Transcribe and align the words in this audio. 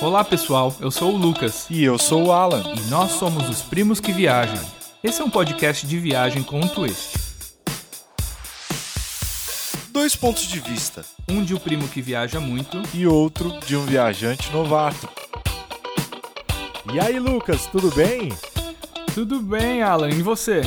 Olá 0.00 0.22
pessoal, 0.24 0.74
eu 0.80 0.90
sou 0.90 1.14
o 1.14 1.16
Lucas 1.16 1.66
E 1.70 1.82
eu 1.82 1.98
sou 1.98 2.26
o 2.26 2.32
Alan. 2.32 2.62
e 2.76 2.80
nós 2.90 3.12
somos 3.12 3.48
os 3.48 3.62
Primos 3.62 4.00
que 4.00 4.12
Viajam. 4.12 4.62
Esse 5.02 5.20
é 5.20 5.24
um 5.24 5.30
podcast 5.30 5.86
de 5.86 5.98
viagem 5.98 6.42
com 6.42 6.60
um 6.60 6.68
twist. 6.68 7.16
Dois 9.90 10.14
pontos 10.14 10.42
de 10.46 10.60
vista 10.60 11.04
Um 11.28 11.42
de 11.42 11.54
o 11.54 11.60
primo 11.60 11.88
que 11.88 12.02
viaja 12.02 12.38
muito 12.38 12.82
e 12.92 13.06
outro 13.06 13.58
de 13.66 13.76
um 13.76 13.84
viajante 13.84 14.50
novato. 14.52 15.08
E 16.92 17.00
aí, 17.00 17.18
Lucas, 17.18 17.66
tudo 17.66 17.90
bem? 17.94 18.32
Tudo 19.14 19.40
bem, 19.40 19.82
Alan, 19.82 20.10
e 20.10 20.22
você? 20.22 20.60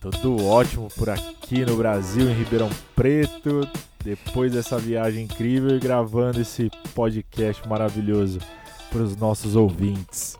Tudo 0.00 0.44
ótimo 0.44 0.88
por 0.96 1.08
aqui 1.08 1.64
no 1.64 1.76
Brasil, 1.76 2.28
em 2.28 2.34
Ribeirão 2.34 2.68
Preto. 2.94 3.66
Depois 4.04 4.52
dessa 4.52 4.78
viagem 4.78 5.24
incrível 5.24 5.76
e 5.76 5.78
gravando 5.78 6.40
esse 6.40 6.70
podcast 6.94 7.66
maravilhoso 7.68 8.40
para 8.90 9.02
os 9.02 9.16
nossos 9.16 9.56
ouvintes. 9.56 10.38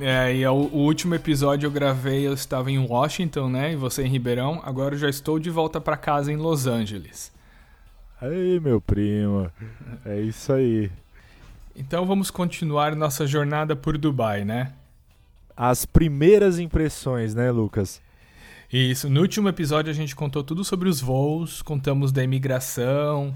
É, 0.00 0.34
e 0.34 0.44
o, 0.46 0.52
o 0.52 0.78
último 0.78 1.14
episódio 1.14 1.68
eu 1.68 1.70
gravei, 1.70 2.26
eu 2.26 2.34
estava 2.34 2.70
em 2.70 2.78
Washington, 2.78 3.48
né? 3.48 3.72
E 3.72 3.76
você 3.76 4.02
em 4.02 4.08
Ribeirão. 4.08 4.60
Agora 4.64 4.94
eu 4.94 4.98
já 4.98 5.08
estou 5.08 5.38
de 5.38 5.50
volta 5.50 5.80
para 5.80 5.96
casa 5.96 6.32
em 6.32 6.36
Los 6.36 6.66
Angeles. 6.66 7.32
Aí, 8.20 8.58
meu 8.58 8.80
primo, 8.80 9.50
é 10.04 10.20
isso 10.20 10.52
aí. 10.52 10.90
Então 11.76 12.06
vamos 12.06 12.30
continuar 12.30 12.96
nossa 12.96 13.26
jornada 13.26 13.76
por 13.76 13.98
Dubai, 13.98 14.44
né? 14.44 14.72
As 15.56 15.84
primeiras 15.84 16.58
impressões, 16.58 17.34
né, 17.34 17.50
Lucas? 17.50 18.00
Isso, 18.72 19.08
no 19.08 19.20
último 19.20 19.48
episódio 19.48 19.90
a 19.90 19.94
gente 19.94 20.16
contou 20.16 20.42
tudo 20.42 20.64
sobre 20.64 20.88
os 20.88 21.00
voos, 21.00 21.62
contamos 21.62 22.10
da 22.10 22.24
imigração, 22.24 23.34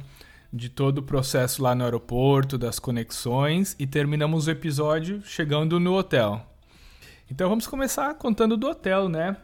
de 0.52 0.68
todo 0.68 0.98
o 0.98 1.02
processo 1.02 1.62
lá 1.62 1.74
no 1.74 1.84
aeroporto, 1.84 2.56
das 2.56 2.78
conexões 2.78 3.76
e 3.78 3.86
terminamos 3.86 4.46
o 4.46 4.50
episódio 4.50 5.22
chegando 5.24 5.78
no 5.78 5.94
hotel. 5.94 6.44
Então 7.30 7.48
vamos 7.48 7.66
começar 7.66 8.14
contando 8.14 8.56
do 8.56 8.68
hotel, 8.68 9.08
né? 9.08 9.36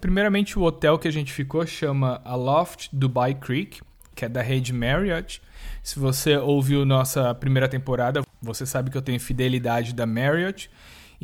Primeiramente 0.00 0.58
o 0.58 0.62
hotel 0.62 0.98
que 0.98 1.08
a 1.08 1.12
gente 1.12 1.32
ficou 1.32 1.66
chama 1.66 2.20
Aloft 2.24 2.88
Dubai 2.92 3.34
Creek, 3.34 3.80
que 4.14 4.24
é 4.24 4.28
da 4.28 4.42
rede 4.42 4.72
Marriott. 4.72 5.42
Se 5.82 5.98
você 5.98 6.36
ouviu 6.36 6.84
nossa 6.84 7.34
primeira 7.34 7.68
temporada, 7.68 8.22
você 8.40 8.64
sabe 8.64 8.90
que 8.90 8.96
eu 8.96 9.02
tenho 9.02 9.18
fidelidade 9.18 9.92
da 9.92 10.06
Marriott. 10.06 10.70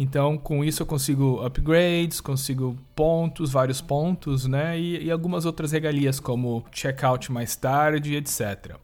Então, 0.00 0.38
com 0.38 0.64
isso 0.64 0.80
eu 0.80 0.86
consigo 0.86 1.44
upgrades, 1.44 2.20
consigo 2.20 2.76
pontos, 2.94 3.50
vários 3.50 3.80
pontos, 3.80 4.46
né? 4.46 4.78
E, 4.78 5.06
e 5.06 5.10
algumas 5.10 5.44
outras 5.44 5.72
regalias, 5.72 6.20
como 6.20 6.64
checkout 6.70 7.32
mais 7.32 7.56
tarde, 7.56 8.14
etc. 8.14 8.76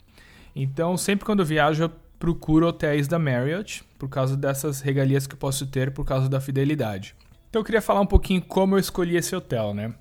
Então, 0.56 0.96
sempre 0.96 1.24
quando 1.24 1.38
eu 1.38 1.46
viajo, 1.46 1.84
eu 1.84 1.92
procuro 2.18 2.66
hotéis 2.66 3.06
da 3.06 3.16
Marriott, 3.16 3.84
por 3.96 4.08
causa 4.08 4.36
dessas 4.36 4.80
regalias 4.80 5.24
que 5.24 5.34
eu 5.34 5.38
posso 5.38 5.68
ter 5.68 5.92
por 5.92 6.04
causa 6.04 6.28
da 6.28 6.40
fidelidade. 6.40 7.14
Então, 7.48 7.60
eu 7.60 7.64
queria 7.64 7.80
falar 7.80 8.00
um 8.00 8.06
pouquinho 8.06 8.42
como 8.42 8.74
eu 8.74 8.80
escolhi 8.80 9.16
esse 9.16 9.36
hotel, 9.36 9.72
né? 9.72 9.94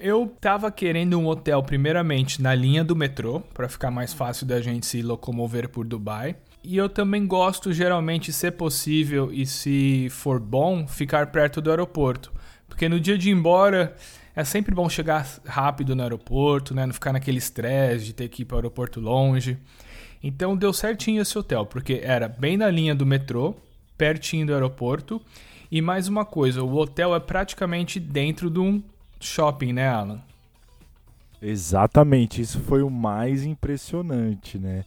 Eu 0.00 0.34
tava 0.40 0.72
querendo 0.72 1.18
um 1.18 1.26
hotel, 1.26 1.62
primeiramente, 1.62 2.40
na 2.40 2.54
linha 2.54 2.82
do 2.82 2.96
metrô, 2.96 3.40
para 3.52 3.68
ficar 3.68 3.90
mais 3.90 4.14
fácil 4.14 4.46
da 4.46 4.62
gente 4.62 4.86
se 4.86 5.02
locomover 5.02 5.68
por 5.68 5.86
Dubai. 5.86 6.36
E 6.64 6.76
eu 6.76 6.88
também 6.88 7.26
gosto, 7.26 7.72
geralmente, 7.72 8.32
se 8.32 8.50
possível 8.50 9.32
e 9.32 9.44
se 9.44 10.08
for 10.10 10.38
bom, 10.38 10.86
ficar 10.86 11.26
perto 11.28 11.60
do 11.60 11.70
aeroporto. 11.70 12.32
Porque 12.68 12.88
no 12.88 13.00
dia 13.00 13.18
de 13.18 13.30
ir 13.30 13.32
embora, 13.32 13.96
é 14.34 14.44
sempre 14.44 14.74
bom 14.74 14.88
chegar 14.88 15.26
rápido 15.44 15.96
no 15.96 16.02
aeroporto, 16.02 16.74
né? 16.74 16.86
Não 16.86 16.94
ficar 16.94 17.12
naquele 17.12 17.38
estresse 17.38 18.04
de 18.04 18.12
ter 18.12 18.28
que 18.28 18.42
ir 18.42 18.44
para 18.44 18.54
o 18.54 18.58
aeroporto 18.58 19.00
longe. 19.00 19.58
Então 20.22 20.56
deu 20.56 20.72
certinho 20.72 21.20
esse 21.20 21.36
hotel, 21.36 21.66
porque 21.66 22.00
era 22.02 22.28
bem 22.28 22.56
na 22.56 22.70
linha 22.70 22.94
do 22.94 23.04
metrô, 23.04 23.56
pertinho 23.98 24.46
do 24.46 24.54
aeroporto. 24.54 25.20
E 25.70 25.82
mais 25.82 26.06
uma 26.06 26.24
coisa, 26.24 26.62
o 26.62 26.76
hotel 26.76 27.14
é 27.14 27.20
praticamente 27.20 27.98
dentro 27.98 28.48
de 28.48 28.60
um 28.60 28.82
shopping, 29.18 29.72
né, 29.72 29.88
Alan? 29.88 30.20
Exatamente, 31.40 32.40
isso 32.40 32.60
foi 32.60 32.82
o 32.82 32.90
mais 32.90 33.44
impressionante, 33.44 34.58
né? 34.58 34.84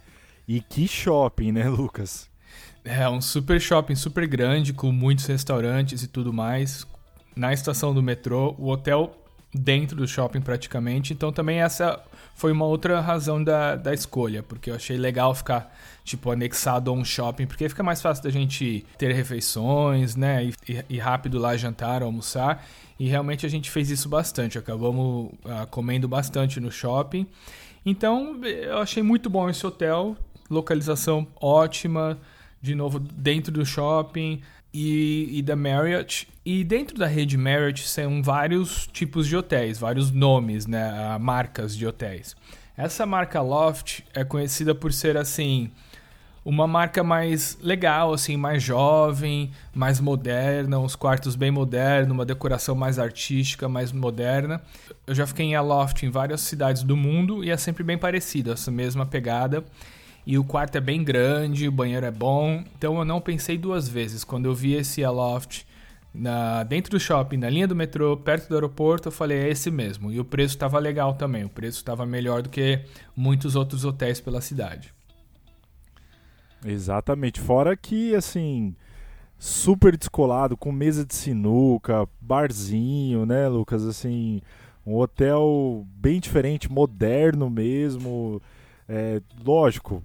E 0.47 0.61
que 0.61 0.87
shopping, 0.87 1.51
né, 1.51 1.67
Lucas? 1.69 2.29
É 2.83 3.09
um 3.09 3.19
super 3.19 3.59
shopping, 3.59 3.95
super 3.95 4.27
grande, 4.27 4.71
com 4.71 4.91
muitos 4.91 5.25
restaurantes 5.25 6.03
e 6.03 6.07
tudo 6.07 6.31
mais. 6.31 6.85
Na 7.35 7.51
estação 7.51 7.93
do 7.93 8.01
metrô, 8.01 8.55
o 8.57 8.69
hotel 8.69 9.15
dentro 9.55 9.95
do 9.95 10.07
shopping 10.07 10.41
praticamente. 10.41 11.13
Então 11.13 11.31
também 11.31 11.61
essa 11.61 12.01
foi 12.35 12.51
uma 12.51 12.65
outra 12.65 12.99
razão 12.99 13.41
da, 13.43 13.75
da 13.75 13.93
escolha, 13.93 14.43
porque 14.43 14.69
eu 14.69 14.75
achei 14.75 14.97
legal 14.97 15.33
ficar, 15.33 15.73
tipo, 16.03 16.29
anexado 16.29 16.91
a 16.91 16.93
um 16.93 17.05
shopping, 17.05 17.47
porque 17.47 17.67
fica 17.69 17.81
mais 17.81 18.01
fácil 18.01 18.23
da 18.23 18.29
gente 18.29 18.85
ter 18.97 19.13
refeições, 19.13 20.15
né? 20.15 20.45
E, 20.67 20.85
e, 20.89 20.99
rápido 20.99 21.39
lá 21.39 21.55
jantar, 21.55 22.03
almoçar. 22.03 22.65
E 22.99 23.07
realmente 23.07 23.45
a 23.45 23.49
gente 23.49 23.71
fez 23.71 23.89
isso 23.89 24.09
bastante. 24.09 24.57
Acabamos 24.57 25.31
uh, 25.45 25.65
comendo 25.71 26.07
bastante 26.07 26.59
no 26.59 26.71
shopping. 26.71 27.25
Então 27.85 28.43
eu 28.43 28.79
achei 28.79 29.01
muito 29.01 29.29
bom 29.29 29.49
esse 29.49 29.65
hotel. 29.65 30.17
Localização 30.49 31.27
ótima. 31.39 32.17
De 32.61 32.73
novo, 32.73 32.99
dentro 32.99 33.51
do 33.51 33.63
shopping 33.63 34.41
e, 34.73 35.29
e, 35.37 35.41
da 35.41 35.55
Marriott. 35.55 36.27
E 36.43 36.63
dentro 36.63 36.97
da 36.97 37.05
rede 37.05 37.37
Marriott 37.37 37.87
são 37.87 38.23
vários 38.23 38.87
tipos 38.87 39.27
de 39.27 39.37
hotéis, 39.37 39.77
vários 39.77 40.09
nomes, 40.11 40.65
né, 40.65 41.17
marcas 41.19 41.77
de 41.77 41.85
hotéis. 41.85 42.35
Essa 42.75 43.05
marca 43.05 43.39
Loft 43.39 44.01
é 44.13 44.23
conhecida 44.23 44.73
por 44.73 44.91
ser 44.91 45.15
assim 45.15 45.71
uma 46.45 46.67
marca 46.67 47.03
mais 47.03 47.57
legal, 47.59 48.13
assim, 48.13 48.37
mais 48.37 48.61
jovem, 48.61 49.51
mais 49.73 49.99
moderna, 49.99 50.77
uns 50.77 50.95
quartos 50.95 51.35
bem 51.35 51.49
modernos, 51.49 52.11
uma 52.11 52.25
decoração 52.25 52.75
mais 52.75 52.99
artística, 52.99 53.67
mais 53.67 53.91
moderna. 53.91 54.61
Eu 55.07 55.15
já 55.15 55.25
fiquei 55.25 55.47
em 55.47 55.55
Aloft 55.55 56.05
em 56.05 56.09
várias 56.11 56.41
cidades 56.41 56.83
do 56.83 56.95
mundo 56.95 57.43
e 57.43 57.49
é 57.49 57.57
sempre 57.57 57.83
bem 57.83 57.97
parecido, 57.97 58.51
essa 58.51 58.69
mesma 58.69 59.07
pegada. 59.07 59.63
E 60.25 60.37
o 60.37 60.43
quarto 60.43 60.77
é 60.77 60.81
bem 60.81 61.03
grande, 61.03 61.67
o 61.67 61.71
banheiro 61.71 62.05
é 62.05 62.11
bom. 62.11 62.63
Então 62.77 62.97
eu 62.97 63.05
não 63.05 63.21
pensei 63.21 63.57
duas 63.57 63.87
vezes. 63.87 64.23
Quando 64.23 64.45
eu 64.45 64.55
vi 64.55 64.73
esse 64.73 65.03
Aloft 65.03 65.65
na, 66.13 66.63
dentro 66.63 66.91
do 66.91 66.99
shopping, 66.99 67.37
na 67.37 67.49
linha 67.49 67.67
do 67.67 67.75
metrô, 67.75 68.17
perto 68.17 68.47
do 68.47 68.55
aeroporto, 68.55 69.09
eu 69.09 69.11
falei, 69.11 69.37
é 69.37 69.49
esse 69.49 69.69
mesmo. 69.69 70.11
E 70.11 70.19
o 70.19 70.25
preço 70.25 70.55
estava 70.55 70.79
legal 70.79 71.13
também. 71.13 71.43
O 71.43 71.49
preço 71.49 71.77
estava 71.77 72.05
melhor 72.05 72.41
do 72.41 72.49
que 72.49 72.81
muitos 73.15 73.55
outros 73.55 73.85
hotéis 73.85 74.19
pela 74.19 74.41
cidade. 74.41 74.93
Exatamente. 76.65 77.39
Fora 77.39 77.77
que, 77.77 78.15
assim, 78.15 78.75
super 79.37 79.95
descolado, 79.95 80.57
com 80.57 80.71
mesa 80.71 81.05
de 81.05 81.13
sinuca, 81.13 82.07
barzinho, 82.19 83.25
né, 83.27 83.47
Lucas? 83.47 83.85
Assim, 83.85 84.41
um 84.85 84.95
hotel 84.95 85.85
bem 85.97 86.19
diferente, 86.19 86.71
moderno 86.71 87.49
mesmo. 87.49 88.41
É, 88.87 89.21
lógico, 89.45 90.03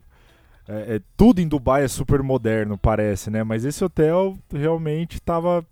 é, 0.70 0.97
é, 0.97 1.00
tudo 1.16 1.41
em 1.41 1.48
Dubai 1.48 1.82
é 1.82 1.88
super 1.88 2.22
moderno, 2.22 2.78
parece, 2.78 3.28
né? 3.28 3.42
Mas 3.42 3.64
esse 3.64 3.84
hotel 3.84 4.38
realmente 4.53 5.14
estava 5.14 5.66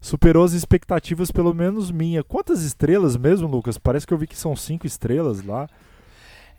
superou 0.00 0.44
as 0.44 0.52
expectativas, 0.52 1.30
pelo 1.30 1.54
menos 1.54 1.90
minha. 1.92 2.24
Quantas 2.24 2.62
estrelas 2.62 3.16
mesmo, 3.16 3.46
Lucas? 3.46 3.78
Parece 3.78 4.06
que 4.06 4.12
eu 4.12 4.18
vi 4.18 4.26
que 4.26 4.36
são 4.36 4.56
cinco 4.56 4.86
estrelas 4.86 5.42
lá. 5.44 5.68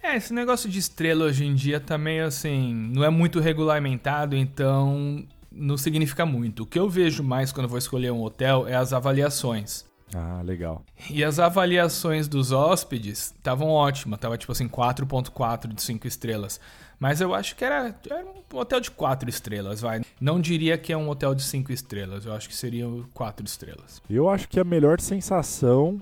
É, 0.02 0.16
esse 0.16 0.34
negócio 0.34 0.70
de 0.70 0.80
estrela 0.80 1.26
hoje 1.26 1.46
em 1.46 1.54
dia 1.54 1.80
também, 1.80 2.22
assim, 2.22 2.74
não 2.74 3.04
é 3.04 3.10
muito 3.10 3.40
regulamentado, 3.42 4.38
então 4.38 5.26
não 5.52 5.78
significa 5.78 6.26
muito. 6.26 6.64
O 6.64 6.66
que 6.66 6.80
eu 6.80 6.90
vejo 6.90 7.24
mais 7.24 7.52
quando 7.52 7.68
vou 7.68 7.78
escolher 7.78 8.12
um 8.12 8.24
hotel 8.24 8.68
é 8.68 8.76
as 8.76 8.94
avaliações. 8.94 9.86
Ah, 10.14 10.42
legal. 10.44 10.84
E 11.10 11.24
as 11.24 11.40
avaliações 11.40 12.28
dos 12.28 12.52
hóspedes 12.52 13.34
estavam 13.36 13.70
ótimas, 13.70 14.20
tava 14.20 14.38
tipo 14.38 14.52
assim 14.52 14.68
4.4 14.68 15.74
de 15.74 15.82
5 15.82 16.08
estrelas. 16.08 16.60
Mas 17.00 17.22
eu 17.22 17.34
acho 17.34 17.56
que 17.56 17.64
era, 17.64 17.96
era, 18.10 18.26
um 18.26 18.58
hotel 18.58 18.80
de 18.80 18.92
4 18.92 19.30
estrelas, 19.30 19.82
vai. 19.82 20.02
Não 20.20 20.40
diria 20.40 20.78
que 20.78 20.94
é 20.94 20.98
um 20.98 21.10
hotel 21.10 21.36
de 21.36 21.44
5 21.44 21.72
estrelas, 21.72 22.26
eu 22.26 22.34
acho 22.34 22.48
que 22.48 22.56
seria 22.56 22.86
4 23.14 23.46
estrelas. 23.46 24.02
Eu 24.10 24.30
acho 24.30 24.48
que 24.48 24.60
a 24.60 24.64
melhor 24.64 25.00
sensação 25.00 26.02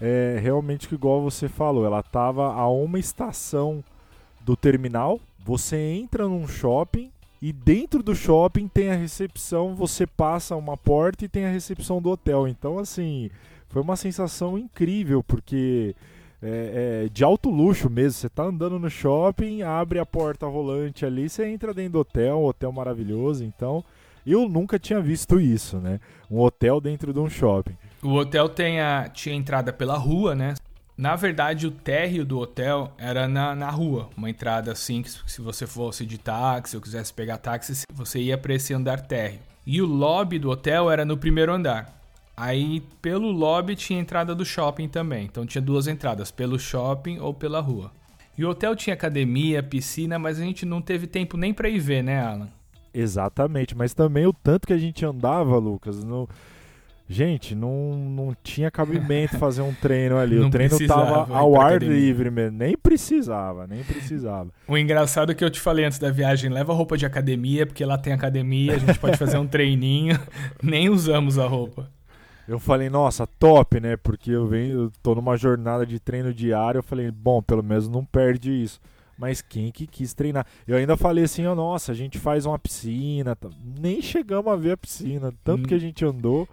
é 0.00 0.38
realmente 0.40 0.88
que 0.88 0.94
igual 0.94 1.22
você 1.22 1.48
falou, 1.48 1.84
ela 1.84 2.02
tava 2.02 2.52
a 2.52 2.68
uma 2.68 2.98
estação 2.98 3.84
do 4.40 4.56
terminal, 4.56 5.20
você 5.44 5.76
entra 5.76 6.26
num 6.26 6.48
shopping 6.48 7.10
e 7.42 7.52
dentro 7.52 8.02
do 8.02 8.14
shopping 8.14 8.68
tem 8.68 8.90
a 8.90 8.96
recepção, 8.96 9.74
você 9.74 10.06
passa 10.06 10.56
uma 10.56 10.76
porta 10.76 11.24
e 11.24 11.28
tem 11.28 11.46
a 11.46 11.50
recepção 11.50 12.00
do 12.00 12.10
hotel. 12.10 12.46
Então, 12.46 12.78
assim, 12.78 13.30
foi 13.68 13.80
uma 13.80 13.96
sensação 13.96 14.58
incrível, 14.58 15.22
porque 15.22 15.94
é, 16.42 17.04
é 17.04 17.08
de 17.08 17.24
alto 17.24 17.50
luxo 17.50 17.88
mesmo. 17.90 18.12
Você 18.12 18.28
tá 18.28 18.44
andando 18.44 18.78
no 18.78 18.90
shopping, 18.90 19.62
abre 19.62 19.98
a 19.98 20.06
porta 20.06 20.46
rolante 20.46 21.04
ali, 21.04 21.28
você 21.28 21.46
entra 21.46 21.74
dentro 21.74 21.92
do 21.92 21.98
hotel, 22.00 22.38
um 22.38 22.46
hotel 22.46 22.72
maravilhoso. 22.72 23.44
Então, 23.44 23.84
eu 24.26 24.48
nunca 24.48 24.78
tinha 24.78 25.00
visto 25.00 25.40
isso, 25.40 25.78
né? 25.78 26.00
Um 26.30 26.40
hotel 26.40 26.80
dentro 26.80 27.12
de 27.12 27.18
um 27.18 27.28
shopping. 27.28 27.76
O 28.02 28.14
hotel 28.14 28.48
tem 28.48 28.80
a, 28.80 29.08
tinha 29.08 29.34
entrada 29.34 29.72
pela 29.72 29.96
rua, 29.96 30.34
né? 30.34 30.54
Na 30.96 31.16
verdade, 31.16 31.66
o 31.66 31.70
térreo 31.70 32.26
do 32.26 32.38
hotel 32.38 32.92
era 32.98 33.26
na, 33.26 33.54
na 33.54 33.70
rua, 33.70 34.10
uma 34.14 34.28
entrada 34.28 34.70
assim, 34.70 35.00
que 35.00 35.10
se 35.10 35.40
você 35.40 35.66
fosse 35.66 36.04
de 36.04 36.18
táxi 36.18 36.76
ou 36.76 36.82
quisesse 36.82 37.12
pegar 37.12 37.38
táxi, 37.38 37.86
você 37.90 38.20
ia 38.20 38.36
para 38.36 38.52
esse 38.52 38.74
andar 38.74 39.00
térreo. 39.00 39.40
E 39.66 39.80
o 39.80 39.86
lobby 39.86 40.38
do 40.38 40.50
hotel 40.50 40.90
era 40.90 41.04
no 41.04 41.16
primeiro 41.16 41.52
andar. 41.54 41.99
Aí, 42.40 42.82
pelo 43.02 43.30
lobby 43.30 43.76
tinha 43.76 44.00
entrada 44.00 44.34
do 44.34 44.46
shopping 44.46 44.88
também. 44.88 45.26
Então 45.26 45.44
tinha 45.44 45.60
duas 45.60 45.86
entradas, 45.86 46.30
pelo 46.30 46.58
shopping 46.58 47.18
ou 47.18 47.34
pela 47.34 47.60
rua. 47.60 47.92
E 48.38 48.42
o 48.46 48.48
hotel 48.48 48.74
tinha 48.74 48.94
academia, 48.94 49.62
piscina, 49.62 50.18
mas 50.18 50.40
a 50.40 50.42
gente 50.42 50.64
não 50.64 50.80
teve 50.80 51.06
tempo 51.06 51.36
nem 51.36 51.52
para 51.52 51.68
ir 51.68 51.78
ver, 51.78 52.02
né, 52.02 52.18
Alan? 52.24 52.48
Exatamente, 52.94 53.76
mas 53.76 53.92
também 53.92 54.26
o 54.26 54.32
tanto 54.32 54.66
que 54.66 54.72
a 54.72 54.78
gente 54.78 55.04
andava, 55.04 55.58
Lucas, 55.58 56.02
no... 56.02 56.26
Gente, 57.06 57.54
não, 57.54 57.94
não 57.94 58.34
tinha 58.42 58.70
cabimento 58.70 59.36
fazer 59.38 59.60
um 59.60 59.74
treino 59.74 60.16
ali. 60.16 60.36
Não 60.36 60.46
o 60.46 60.50
treino 60.50 60.78
tava 60.86 61.36
ao 61.36 61.60
ar 61.60 61.72
academia. 61.72 61.94
livre 61.94 62.30
mesmo. 62.30 62.56
Nem 62.56 62.74
precisava, 62.74 63.66
nem 63.66 63.84
precisava. 63.84 64.48
O 64.66 64.78
engraçado 64.78 65.30
é 65.32 65.34
que 65.34 65.44
eu 65.44 65.50
te 65.50 65.60
falei 65.60 65.84
antes 65.84 65.98
da 65.98 66.10
viagem, 66.10 66.48
leva 66.48 66.72
roupa 66.72 66.96
de 66.96 67.04
academia, 67.04 67.66
porque 67.66 67.84
lá 67.84 67.98
tem 67.98 68.14
academia, 68.14 68.76
a 68.76 68.78
gente 68.78 68.98
pode 68.98 69.18
fazer 69.18 69.36
um 69.36 69.46
treininho. 69.46 70.18
Nem 70.62 70.88
usamos 70.88 71.38
a 71.38 71.46
roupa. 71.46 71.90
Eu 72.48 72.58
falei, 72.58 72.88
nossa, 72.90 73.26
top, 73.26 73.78
né? 73.80 73.96
Porque 73.96 74.30
eu 74.30 74.46
venho, 74.46 74.84
eu 74.84 74.92
tô 75.02 75.14
numa 75.14 75.36
jornada 75.36 75.86
de 75.86 75.98
treino 76.00 76.32
diário. 76.34 76.78
Eu 76.78 76.82
falei, 76.82 77.10
bom, 77.10 77.40
pelo 77.42 77.62
menos 77.62 77.88
não 77.88 78.04
perde 78.04 78.50
isso. 78.50 78.80
Mas 79.16 79.42
quem 79.42 79.70
que 79.70 79.86
quis 79.86 80.14
treinar? 80.14 80.46
Eu 80.66 80.76
ainda 80.76 80.96
falei 80.96 81.24
assim, 81.24 81.46
ó, 81.46 81.54
nossa, 81.54 81.92
a 81.92 81.94
gente 81.94 82.18
faz 82.18 82.46
uma 82.46 82.58
piscina. 82.58 83.36
tá? 83.36 83.48
Nem 83.78 84.00
chegamos 84.00 84.50
a 84.52 84.56
ver 84.56 84.72
a 84.72 84.76
piscina, 84.76 85.32
tanto 85.44 85.64
Hum. 85.64 85.66
que 85.66 85.74
a 85.74 85.78
gente 85.78 86.04
andou. 86.04 86.48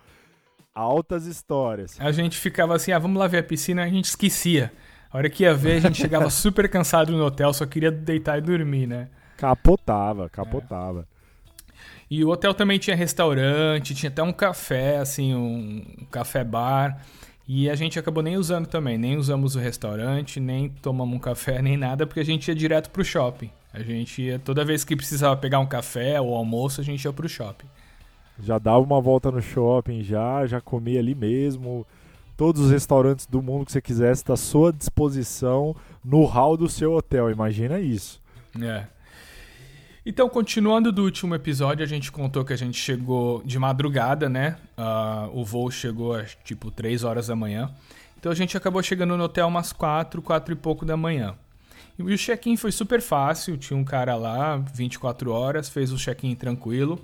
Altas 0.75 1.25
histórias. 1.25 1.97
A 1.99 2.11
gente 2.11 2.37
ficava 2.37 2.75
assim, 2.75 2.91
ah, 2.91 2.99
vamos 2.99 3.17
lá 3.17 3.25
ver 3.27 3.39
a 3.39 3.43
piscina, 3.43 3.83
a 3.83 3.87
gente 3.89 4.05
esquecia. 4.05 4.71
A 5.09 5.17
hora 5.17 5.29
que 5.29 5.43
ia 5.43 5.53
ver, 5.53 5.77
a 5.77 5.79
gente 5.79 5.97
chegava 5.99 6.29
super 6.29 6.69
cansado 6.69 7.11
no 7.13 7.23
hotel, 7.25 7.51
só 7.53 7.65
queria 7.65 7.89
deitar 7.91 8.37
e 8.37 8.41
dormir, 8.41 8.85
né? 8.85 9.07
Capotava, 9.37 10.29
capotava. 10.29 11.07
E 12.09 12.23
o 12.23 12.29
hotel 12.29 12.53
também 12.53 12.79
tinha 12.79 12.95
restaurante, 12.95 13.93
tinha 13.93 14.09
até 14.09 14.23
um 14.23 14.31
café, 14.31 14.97
assim, 14.97 15.35
um 15.35 15.83
café 16.09 16.43
bar. 16.43 17.01
E 17.47 17.69
a 17.69 17.75
gente 17.75 17.97
acabou 17.97 18.21
nem 18.21 18.37
usando 18.37 18.67
também, 18.67 18.97
nem 18.97 19.17
usamos 19.17 19.55
o 19.55 19.59
restaurante, 19.59 20.39
nem 20.39 20.69
tomamos 20.69 21.15
um 21.15 21.19
café, 21.19 21.61
nem 21.63 21.77
nada, 21.77 22.05
porque 22.05 22.19
a 22.19 22.25
gente 22.25 22.47
ia 22.47 22.55
direto 22.55 22.89
pro 22.89 23.03
shopping. 23.03 23.49
A 23.73 23.81
gente 23.81 24.21
ia, 24.21 24.39
toda 24.39 24.65
vez 24.65 24.83
que 24.83 24.95
precisava 24.95 25.35
pegar 25.37 25.59
um 25.59 25.65
café 25.65 26.19
ou 26.19 26.33
almoço, 26.35 26.81
a 26.81 26.83
gente 26.83 27.03
ia 27.03 27.13
pro 27.13 27.27
shopping. 27.27 27.67
Já 28.41 28.59
dava 28.59 28.79
uma 28.79 29.01
volta 29.01 29.31
no 29.31 29.41
shopping, 29.41 30.03
já, 30.03 30.45
já 30.45 30.61
comia 30.61 30.99
ali 30.99 31.15
mesmo. 31.15 31.85
Todos 32.35 32.61
os 32.61 32.71
restaurantes 32.71 33.25
do 33.25 33.41
mundo 33.41 33.65
que 33.65 33.71
você 33.71 33.81
quisesse 33.81 34.23
tá 34.23 34.33
à 34.33 34.37
sua 34.37 34.71
disposição 34.71 35.75
no 36.03 36.23
hall 36.25 36.55
do 36.55 36.69
seu 36.69 36.93
hotel. 36.93 37.31
Imagina 37.31 37.79
isso. 37.79 38.21
É. 38.61 38.85
Então, 40.09 40.29
continuando 40.29 40.89
do 40.89 41.03
último 41.03 41.35
episódio, 41.35 41.83
a 41.83 41.85
gente 41.85 42.13
contou 42.13 42.45
que 42.45 42.53
a 42.53 42.55
gente 42.55 42.79
chegou 42.79 43.43
de 43.43 43.59
madrugada, 43.59 44.29
né? 44.29 44.55
Ah, 44.77 45.27
o 45.33 45.43
voo 45.43 45.69
chegou 45.69 46.13
às 46.13 46.33
tipo 46.45 46.71
3 46.71 47.03
horas 47.03 47.27
da 47.27 47.35
manhã. 47.35 47.69
Então 48.17 48.31
a 48.31 48.35
gente 48.35 48.55
acabou 48.55 48.81
chegando 48.81 49.17
no 49.17 49.25
hotel 49.25 49.45
umas 49.47 49.73
4, 49.73 50.21
4 50.21 50.53
e 50.53 50.55
pouco 50.55 50.85
da 50.85 50.95
manhã. 50.95 51.35
E 51.99 52.03
o 52.03 52.17
check-in 52.17 52.55
foi 52.55 52.71
super 52.71 53.01
fácil, 53.01 53.57
tinha 53.57 53.75
um 53.75 53.83
cara 53.83 54.15
lá, 54.15 54.55
24 54.55 55.29
horas, 55.29 55.67
fez 55.67 55.91
o 55.91 55.97
check-in 55.97 56.35
tranquilo. 56.35 56.97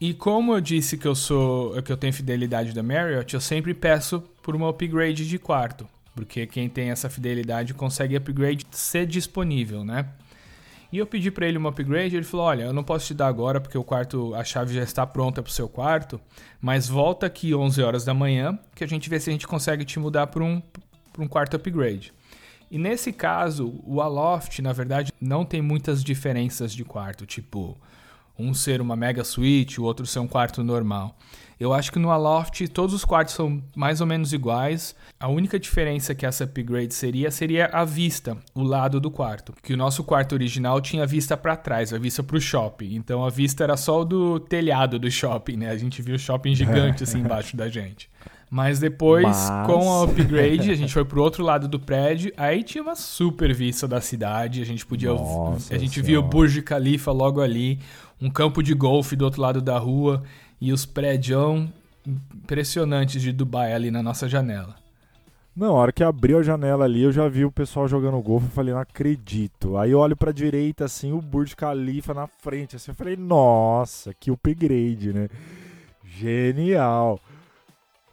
E 0.00 0.14
como 0.14 0.54
eu 0.54 0.62
disse 0.62 0.96
que 0.96 1.06
eu 1.06 1.14
sou 1.14 1.82
que 1.82 1.92
eu 1.92 1.96
tenho 1.98 2.14
fidelidade 2.14 2.72
da 2.72 2.82
Marriott, 2.82 3.34
eu 3.34 3.40
sempre 3.40 3.74
peço 3.74 4.24
por 4.42 4.56
uma 4.56 4.70
upgrade 4.70 5.28
de 5.28 5.38
quarto, 5.38 5.86
porque 6.14 6.46
quem 6.46 6.70
tem 6.70 6.88
essa 6.88 7.10
fidelidade 7.10 7.74
consegue 7.74 8.16
upgrade 8.16 8.66
ser 8.70 9.06
disponível, 9.06 9.84
né? 9.84 10.06
E 10.92 10.98
eu 10.98 11.06
pedi 11.06 11.30
pra 11.30 11.46
ele 11.46 11.56
uma 11.56 11.70
upgrade, 11.70 12.14
ele 12.14 12.24
falou: 12.24 12.46
"Olha, 12.46 12.64
eu 12.64 12.72
não 12.72 12.84
posso 12.84 13.06
te 13.06 13.14
dar 13.14 13.26
agora 13.26 13.60
porque 13.60 13.78
o 13.78 13.82
quarto, 13.82 14.34
a 14.34 14.44
chave 14.44 14.74
já 14.74 14.82
está 14.82 15.06
pronta 15.06 15.42
pro 15.42 15.50
seu 15.50 15.68
quarto, 15.68 16.20
mas 16.60 16.86
volta 16.86 17.24
aqui 17.24 17.54
11 17.54 17.82
horas 17.82 18.04
da 18.04 18.12
manhã 18.12 18.58
que 18.74 18.84
a 18.84 18.86
gente 18.86 19.08
vê 19.08 19.18
se 19.18 19.30
a 19.30 19.32
gente 19.32 19.48
consegue 19.48 19.84
te 19.84 19.98
mudar 19.98 20.26
para 20.26 20.44
um 20.44 20.62
pra 21.12 21.22
um 21.22 21.26
quarto 21.28 21.56
upgrade". 21.56 22.12
E 22.70 22.78
nesse 22.78 23.12
caso, 23.12 23.80
o 23.84 24.00
Aloft, 24.00 24.60
na 24.62 24.72
verdade, 24.72 25.12
não 25.20 25.44
tem 25.44 25.60
muitas 25.60 26.02
diferenças 26.02 26.72
de 26.72 26.84
quarto, 26.84 27.26
tipo, 27.26 27.76
um 28.38 28.54
ser 28.54 28.80
uma 28.80 28.96
mega 28.96 29.24
suíte, 29.24 29.80
o 29.80 29.84
outro 29.84 30.06
ser 30.06 30.20
um 30.20 30.26
quarto 30.26 30.64
normal. 30.64 31.16
Eu 31.62 31.72
acho 31.72 31.92
que 31.92 31.98
no 32.00 32.10
Aloft 32.10 32.66
todos 32.70 32.92
os 32.92 33.04
quartos 33.04 33.34
são 33.34 33.62
mais 33.76 34.00
ou 34.00 34.06
menos 34.06 34.32
iguais. 34.32 34.96
A 35.20 35.28
única 35.28 35.60
diferença 35.60 36.12
que 36.12 36.26
essa 36.26 36.42
upgrade 36.42 36.92
seria 36.92 37.30
seria 37.30 37.66
a 37.66 37.84
vista, 37.84 38.36
o 38.52 38.64
lado 38.64 38.98
do 38.98 39.12
quarto. 39.12 39.54
Que 39.62 39.72
o 39.72 39.76
nosso 39.76 40.02
quarto 40.02 40.32
original 40.32 40.80
tinha 40.80 41.06
vista 41.06 41.36
para 41.36 41.54
trás, 41.54 41.92
a 41.92 41.98
vista 41.98 42.20
para 42.20 42.36
o 42.36 42.40
shopping. 42.40 42.96
Então 42.96 43.24
a 43.24 43.30
vista 43.30 43.62
era 43.62 43.76
só 43.76 44.00
o 44.00 44.04
do 44.04 44.40
telhado 44.40 44.98
do 44.98 45.08
shopping, 45.08 45.56
né? 45.58 45.70
A 45.70 45.76
gente 45.76 46.02
viu 46.02 46.16
o 46.16 46.18
shopping 46.18 46.52
gigante 46.52 47.04
assim 47.04 47.20
embaixo 47.22 47.56
da 47.56 47.68
gente. 47.68 48.10
Mas 48.50 48.80
depois, 48.80 49.22
Mas- 49.22 49.66
com 49.66 49.92
a 49.92 50.02
upgrade, 50.02 50.68
a 50.68 50.74
gente 50.74 50.90
foi 50.92 51.04
pro 51.04 51.22
outro 51.22 51.44
lado 51.44 51.68
do 51.68 51.78
prédio. 51.78 52.32
Aí 52.36 52.64
tinha 52.64 52.82
uma 52.82 52.96
super 52.96 53.54
vista 53.54 53.86
da 53.86 54.00
cidade. 54.00 54.60
A 54.60 54.66
gente 54.66 54.84
podia. 54.84 55.10
Nossa 55.10 55.72
a 55.72 55.78
gente 55.78 55.94
Senhora. 55.94 56.06
via 56.08 56.18
o 56.18 56.24
Burj 56.24 56.60
Khalifa 56.62 57.12
logo 57.12 57.40
ali, 57.40 57.78
um 58.20 58.28
campo 58.28 58.64
de 58.64 58.74
golfe 58.74 59.14
do 59.14 59.24
outro 59.24 59.40
lado 59.40 59.62
da 59.62 59.78
rua 59.78 60.24
e 60.62 60.72
os 60.72 60.86
prédios 60.86 61.68
impressionantes 62.06 63.20
de 63.20 63.32
Dubai 63.32 63.72
ali 63.72 63.90
na 63.90 64.00
nossa 64.00 64.28
janela. 64.28 64.76
Não, 65.56 65.70
a 65.70 65.80
hora 65.80 65.92
que 65.92 66.04
abriu 66.04 66.38
a 66.38 66.42
janela 66.42 66.84
ali, 66.84 67.02
eu 67.02 67.10
já 67.10 67.28
vi 67.28 67.44
o 67.44 67.50
pessoal 67.50 67.88
jogando 67.88 68.22
golfe. 68.22 68.46
Eu 68.46 68.52
falei, 68.52 68.72
não 68.72 68.80
acredito. 68.80 69.76
Aí 69.76 69.90
eu 69.90 69.98
olho 69.98 70.16
pra 70.16 70.30
direita, 70.30 70.84
assim, 70.84 71.10
o 71.10 71.20
Burj 71.20 71.56
Khalifa 71.56 72.14
na 72.14 72.28
frente. 72.28 72.76
Assim, 72.76 72.92
eu 72.92 72.94
falei, 72.94 73.16
nossa, 73.16 74.14
que 74.14 74.30
upgrade, 74.30 75.12
né? 75.12 75.28
Genial. 76.04 77.18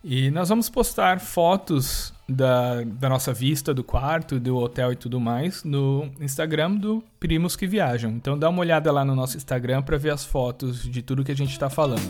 E 0.04 0.32
nós 0.32 0.50
vamos 0.50 0.70
postar 0.70 1.20
fotos 1.20 2.12
da, 2.30 2.84
da 2.84 3.10
nossa 3.10 3.34
vista 3.34 3.74
do 3.74 3.84
quarto, 3.84 4.40
do 4.40 4.56
hotel 4.58 4.94
e 4.94 4.96
tudo 4.96 5.20
mais 5.20 5.64
no 5.64 6.10
Instagram 6.22 6.76
do 6.76 7.04
Primos 7.20 7.56
que 7.56 7.66
Viajam. 7.66 8.12
Então 8.12 8.38
dá 8.38 8.48
uma 8.50 8.60
olhada 8.60 8.92
lá 8.92 9.04
no 9.04 9.16
nosso 9.16 9.36
Instagram 9.36 9.82
para 9.82 9.98
ver 9.98 10.12
as 10.12 10.24
fotos 10.24 10.84
de 10.84 11.02
tudo 11.02 11.24
que 11.24 11.32
a 11.32 11.36
gente 11.36 11.52
está 11.52 11.70
falando. 11.70 12.10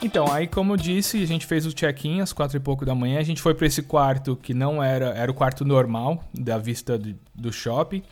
Então, 0.00 0.32
aí 0.32 0.46
como 0.46 0.72
eu 0.72 0.76
disse, 0.76 1.22
a 1.22 1.26
gente 1.26 1.44
fez 1.44 1.66
o 1.66 1.72
check-in 1.72 2.20
às 2.20 2.32
quatro 2.32 2.56
e 2.56 2.60
pouco 2.60 2.84
da 2.86 2.94
manhã. 2.94 3.18
A 3.18 3.22
gente 3.22 3.42
foi 3.42 3.54
para 3.54 3.66
esse 3.66 3.82
quarto 3.82 4.36
que 4.36 4.54
não 4.54 4.82
era, 4.82 5.06
era 5.10 5.30
o 5.30 5.34
quarto 5.34 5.64
normal 5.64 6.24
da 6.32 6.56
vista 6.56 6.96
do, 6.96 7.14
do 7.34 7.52
shopping. 7.52 8.02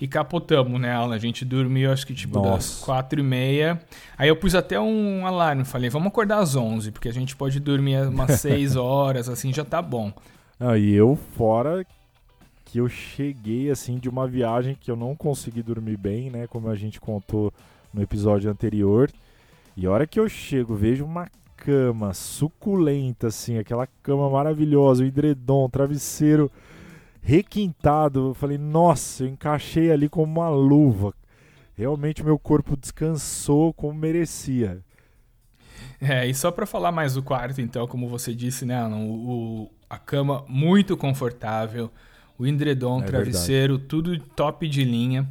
E 0.00 0.08
capotamos, 0.08 0.80
né, 0.80 0.92
Alan? 0.92 1.14
A 1.14 1.18
gente 1.18 1.44
dormiu, 1.44 1.92
acho 1.92 2.06
que 2.06 2.14
tipo 2.14 2.40
das 2.40 2.50
Nossa. 2.50 2.84
quatro 2.84 3.20
e 3.20 3.22
meia. 3.22 3.80
Aí 4.18 4.28
eu 4.28 4.36
pus 4.36 4.54
até 4.54 4.78
um 4.78 5.26
alarme, 5.26 5.64
falei, 5.64 5.88
vamos 5.88 6.08
acordar 6.08 6.38
às 6.38 6.56
11, 6.56 6.90
porque 6.90 7.08
a 7.08 7.12
gente 7.12 7.36
pode 7.36 7.60
dormir 7.60 8.06
umas 8.08 8.40
6 8.40 8.76
horas, 8.76 9.28
assim, 9.28 9.52
já 9.52 9.64
tá 9.64 9.80
bom. 9.80 10.12
Ah, 10.58 10.76
e 10.76 10.92
eu, 10.92 11.18
fora 11.36 11.86
que 12.64 12.78
eu 12.78 12.88
cheguei, 12.88 13.70
assim, 13.70 13.98
de 13.98 14.08
uma 14.08 14.26
viagem 14.26 14.76
que 14.78 14.90
eu 14.90 14.96
não 14.96 15.14
consegui 15.14 15.62
dormir 15.62 15.96
bem, 15.96 16.28
né? 16.28 16.46
Como 16.48 16.68
a 16.68 16.74
gente 16.74 17.00
contou 17.00 17.52
no 17.92 18.02
episódio 18.02 18.50
anterior. 18.50 19.10
E 19.76 19.86
a 19.86 19.90
hora 19.90 20.06
que 20.06 20.18
eu 20.18 20.28
chego, 20.28 20.74
vejo 20.74 21.04
uma 21.04 21.28
cama 21.56 22.12
suculenta, 22.12 23.28
assim, 23.28 23.58
aquela 23.58 23.86
cama 24.02 24.28
maravilhosa, 24.28 25.04
o 25.04 25.06
edredom, 25.06 25.64
o 25.64 25.68
travesseiro 25.68 26.50
requintado. 27.24 28.28
Eu 28.28 28.34
falei, 28.34 28.58
nossa, 28.58 29.24
eu 29.24 29.28
encaixei 29.28 29.90
ali 29.90 30.08
como 30.08 30.40
uma 30.40 30.50
luva. 30.50 31.14
Realmente 31.76 32.22
meu 32.22 32.38
corpo 32.38 32.76
descansou 32.76 33.72
como 33.72 33.98
merecia. 33.98 34.80
É, 36.00 36.26
e 36.26 36.34
só 36.34 36.50
pra 36.50 36.66
falar 36.66 36.92
mais 36.92 37.14
do 37.14 37.22
quarto, 37.22 37.60
então, 37.60 37.86
como 37.88 38.08
você 38.08 38.34
disse, 38.34 38.64
né, 38.64 38.76
Alan? 38.76 38.98
O, 38.98 39.70
a 39.88 39.98
cama 39.98 40.44
muito 40.46 40.96
confortável, 40.96 41.90
o 42.38 42.46
edredom, 42.46 43.02
É 43.02 43.06
travesseiro, 43.06 43.78
tudo 43.78 44.16
top 44.18 44.68
de 44.68 44.84
linha. 44.84 45.28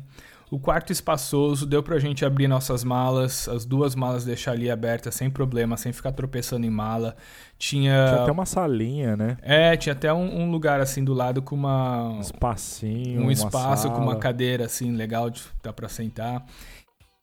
O 0.53 0.60
quarto 0.60 0.91
espaçoso, 0.91 1.65
deu 1.65 1.81
pra 1.81 1.98
gente 1.98 2.24
abrir 2.24 2.48
nossas 2.48 2.83
malas, 2.83 3.48
as 3.50 3.65
duas 3.65 3.95
malas 3.95 4.24
deixar 4.24 4.51
ali 4.51 4.69
abertas 4.69 5.15
sem 5.15 5.27
problema, 5.27 5.75
sem 5.77 5.91
ficar 5.91 6.12
tropeçando 6.12 6.63
em 6.63 6.69
mala. 6.69 7.15
Tinha. 7.57 8.05
Tinha 8.10 8.22
até 8.22 8.31
uma 8.31 8.45
salinha, 8.45 9.17
né? 9.17 9.36
É, 9.41 9.75
tinha 9.75 9.93
até 9.93 10.13
um, 10.13 10.41
um 10.43 10.51
lugar 10.51 10.79
assim 10.79 11.03
do 11.03 11.12
lado 11.12 11.41
com 11.41 11.55
uma. 11.55 12.03
Um 12.10 12.19
espacinho, 12.19 13.19
um 13.22 13.24
uma 13.24 13.31
espaço 13.33 13.89
com 13.89 13.98
uma 14.00 14.17
cadeira 14.17 14.65
assim 14.65 14.91
legal 14.91 15.27
de 15.31 15.41
dá 15.63 15.74
pra 15.74 15.89
sentar. 15.89 16.45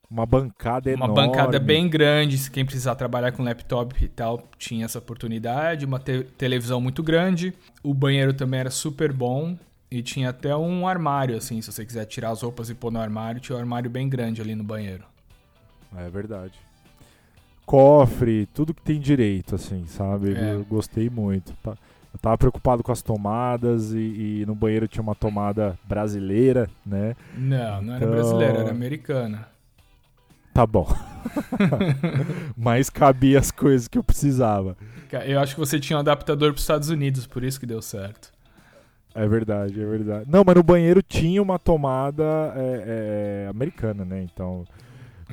uma 0.09 0.25
bancada 0.25 0.93
Uma 0.93 1.05
enorme. 1.05 1.15
bancada 1.27 1.57
bem 1.57 1.87
grande, 1.89 2.37
se 2.37 2.51
quem 2.51 2.65
precisar 2.65 2.95
trabalhar 2.95 3.31
com 3.31 3.43
laptop 3.43 3.95
e 4.03 4.09
tal, 4.09 4.43
tinha 4.57 4.83
essa 4.83 4.99
oportunidade. 4.99 5.85
Uma 5.85 5.99
te- 5.99 6.25
televisão 6.37 6.81
muito 6.81 7.01
grande. 7.01 7.53
O 7.81 7.93
banheiro 7.93 8.33
também 8.33 8.59
era 8.59 8.69
super 8.69 9.13
bom. 9.13 9.55
E 9.91 10.01
tinha 10.01 10.29
até 10.29 10.55
um 10.55 10.87
armário, 10.87 11.35
assim, 11.35 11.61
se 11.61 11.69
você 11.71 11.85
quiser 11.85 12.05
tirar 12.05 12.29
as 12.31 12.41
roupas 12.41 12.69
e 12.69 12.73
pôr 12.73 12.91
no 12.91 12.99
armário, 12.99 13.41
tinha 13.41 13.57
um 13.57 13.59
armário 13.59 13.89
bem 13.89 14.07
grande 14.07 14.41
ali 14.41 14.55
no 14.55 14.63
banheiro. 14.63 15.03
É 15.97 16.09
verdade. 16.09 16.53
cofre, 17.65 18.45
tudo 18.53 18.73
que 18.73 18.81
tem 18.81 18.99
direito, 18.99 19.55
assim, 19.55 19.85
sabe? 19.87 20.33
É. 20.33 20.53
Eu 20.53 20.63
gostei 20.65 21.09
muito. 21.09 21.53
Tá- 21.63 21.75
Eu 22.13 22.19
tava 22.19 22.37
preocupado 22.37 22.83
com 22.83 22.91
as 22.91 23.01
tomadas 23.01 23.93
e, 23.93 24.41
e 24.41 24.45
no 24.45 24.53
banheiro 24.55 24.87
tinha 24.87 25.01
uma 25.01 25.15
tomada 25.15 25.77
brasileira, 25.85 26.69
né? 26.85 27.15
Não, 27.37 27.81
não 27.81 27.93
era 27.95 28.03
Então- 28.05 28.11
brasileira, 28.15 28.59
era 28.59 28.71
americana. 28.71 29.47
Tá 30.53 30.65
bom. 30.65 30.85
Mas 32.57 32.89
cabia 32.89 33.39
as 33.39 33.51
coisas 33.51 33.87
que 33.87 33.97
eu 33.97 34.03
precisava. 34.03 34.75
Eu 35.25 35.39
acho 35.39 35.53
que 35.55 35.59
você 35.59 35.79
tinha 35.79 35.95
um 35.97 36.01
adaptador 36.01 36.49
para 36.51 36.57
os 36.57 36.63
Estados 36.63 36.89
Unidos, 36.89 37.25
por 37.25 37.43
isso 37.43 37.59
que 37.59 37.65
deu 37.65 37.81
certo. 37.81 38.30
É 39.13 39.27
verdade, 39.27 39.81
é 39.81 39.85
verdade. 39.85 40.25
Não, 40.29 40.43
mas 40.45 40.55
no 40.55 40.63
banheiro 40.63 41.01
tinha 41.03 41.41
uma 41.41 41.59
tomada 41.59 42.23
é, 42.55 43.45
é, 43.45 43.49
americana, 43.49 44.05
né? 44.05 44.21
Então, 44.23 44.65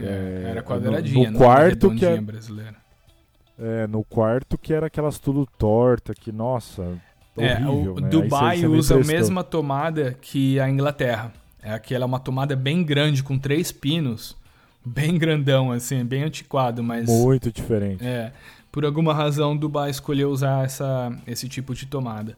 É, 0.00 0.44
É, 0.46 0.50
era 0.50 0.60
no- 0.60 0.66
quadradinha, 0.66 1.30
no 1.30 1.38
não 1.38 1.44
era 1.44 1.54
quarto 1.60 1.90
que 1.94 2.04
é- 2.04 2.08
redondinha 2.10 2.22
brasileira. 2.22 2.74
é, 3.58 3.86
no 3.88 4.04
quarto 4.04 4.56
que 4.56 4.72
era 4.72 4.86
aquelas 4.86 5.18
tudo 5.18 5.44
torta, 5.58 6.14
que, 6.14 6.30
nossa, 6.30 6.96
É, 7.36 7.54
horrível, 7.66 7.94
o 7.94 8.00
né? 8.00 8.08
Dubai 8.08 8.64
usa 8.66 8.94
a 8.96 9.04
mesma 9.04 9.42
tomada 9.44 10.16
que 10.20 10.58
a 10.60 10.68
Inglaterra. 10.70 11.32
É 11.60 11.72
aquela 11.72 12.06
uma 12.06 12.20
tomada 12.20 12.54
bem 12.54 12.84
grande 12.84 13.22
com 13.24 13.36
três 13.38 13.72
pinos, 13.72 14.36
bem 14.84 15.18
grandão 15.18 15.72
assim, 15.72 16.04
bem 16.04 16.22
antiquado, 16.22 16.82
mas 16.82 17.08
Muito 17.08 17.50
diferente. 17.52 18.04
é, 18.06 18.32
por 18.70 18.84
alguma 18.84 19.12
razão 19.12 19.56
Dubai 19.56 19.90
escolheu 19.90 20.30
usar 20.30 20.64
essa, 20.64 21.12
esse 21.26 21.48
tipo 21.48 21.74
de 21.74 21.86
tomada. 21.86 22.36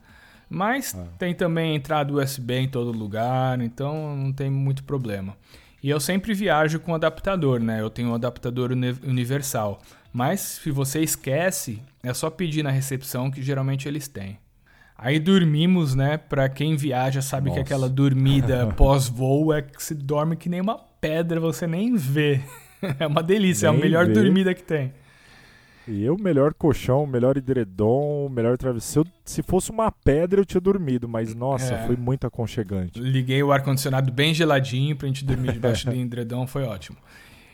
Mas 0.51 0.95
Ah. 0.99 1.07
tem 1.19 1.33
também 1.33 1.77
entrada 1.77 2.13
USB 2.13 2.55
em 2.59 2.69
todo 2.69 2.91
lugar, 2.91 3.61
então 3.61 4.17
não 4.17 4.33
tem 4.33 4.51
muito 4.51 4.83
problema. 4.83 5.37
E 5.83 5.89
eu 5.89 6.01
sempre 6.01 6.35
viajo 6.35 6.81
com 6.81 6.95
adaptador, 6.95 7.61
né? 7.61 7.81
Eu 7.81 7.89
tenho 7.89 8.09
um 8.11 8.15
adaptador 8.15 8.73
uni- 8.73 8.99
universal. 9.07 9.81
Mas 10.13 10.41
se 10.41 10.71
você 10.73 11.01
esquece, 11.01 11.81
é 12.03 12.13
só 12.13 12.29
pedir 12.29 12.63
na 12.65 12.71
recepção 12.71 13.31
que 13.31 13.41
geralmente 13.43 13.87
eles 13.87 14.09
têm. 14.09 14.39
Aí 14.99 15.19
dormimos, 15.19 15.95
né? 15.95 16.19
Pra 16.19 16.49
quem 16.49 16.77
viaja 16.77 17.23
sabe 17.23 17.45
que 17.45 17.51
Nossa. 17.51 17.61
aquela 17.63 17.89
dormida 17.89 18.67
pós-voo 18.77 19.53
é 19.55 19.63
que 19.63 19.83
se 19.83 19.95
dorme 19.95 20.37
que 20.37 20.49
nem 20.49 20.61
uma 20.61 20.77
pedra, 21.01 21.39
você 21.41 21.67
nem 21.67 21.95
vê. 21.97 22.41
É 22.99 23.07
uma 23.07 23.23
delícia, 23.23 23.67
é 23.67 23.69
a 23.69 23.73
Nem 23.73 23.81
melhor 23.83 24.07
vê. 24.07 24.15
dormida 24.15 24.55
que 24.55 24.63
tem. 24.63 24.91
E 25.89 26.05
eu, 26.05 26.17
melhor 26.17 26.55
colchão, 26.55 27.07
melhor 27.07 27.37
edredom, 27.37 28.29
melhor 28.29 28.57
travesseiro. 28.57 29.09
Se 29.25 29.43
fosse 29.43 29.71
uma 29.71 29.91
pedra, 29.91 30.41
eu 30.41 30.45
tinha 30.45 30.61
dormido, 30.61 31.09
mas 31.09 31.35
nossa, 31.35 31.75
É. 31.75 31.87
foi 31.87 31.97
muito 31.97 32.27
aconchegante. 32.27 33.01
Liguei 33.01 33.43
o 33.43 33.51
ar-condicionado 33.51 34.13
bem 34.13 34.33
geladinho 34.35 34.95
pra 34.95 35.09
gente 35.09 35.25
dormir 35.25 35.53
debaixo 35.53 35.87
do 35.87 35.95
edredom, 35.97 36.47
foi 36.47 36.63
ótimo. 36.65 36.97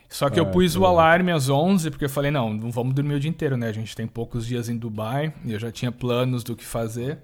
Só 0.09 0.29
que 0.31 0.39
eu 0.39 0.45
É, 0.45 0.51
pus 0.51 0.73
que 0.75 0.79
o 0.79 0.87
alarme 0.87 1.33
às 1.33 1.49
11, 1.49 1.91
porque 1.91 2.05
eu 2.05 2.11
falei, 2.11 2.31
não, 2.31 2.53
não 2.53 2.71
vamos 2.71 2.95
dormir 2.95 3.15
o 3.15 3.21
dia 3.21 3.31
inteiro, 3.31 3.57
né? 3.57 3.69
A 3.69 3.73
gente 3.73 3.95
tem 3.97 4.07
poucos 4.07 4.47
dias 4.47 4.69
em 4.69 4.77
Dubai, 4.77 5.33
e 5.45 5.53
eu 5.53 5.59
já 5.59 5.71
tinha 5.73 5.91
planos 5.91 6.45
do 6.45 6.55
que 6.55 6.65
fazer. 6.65 7.19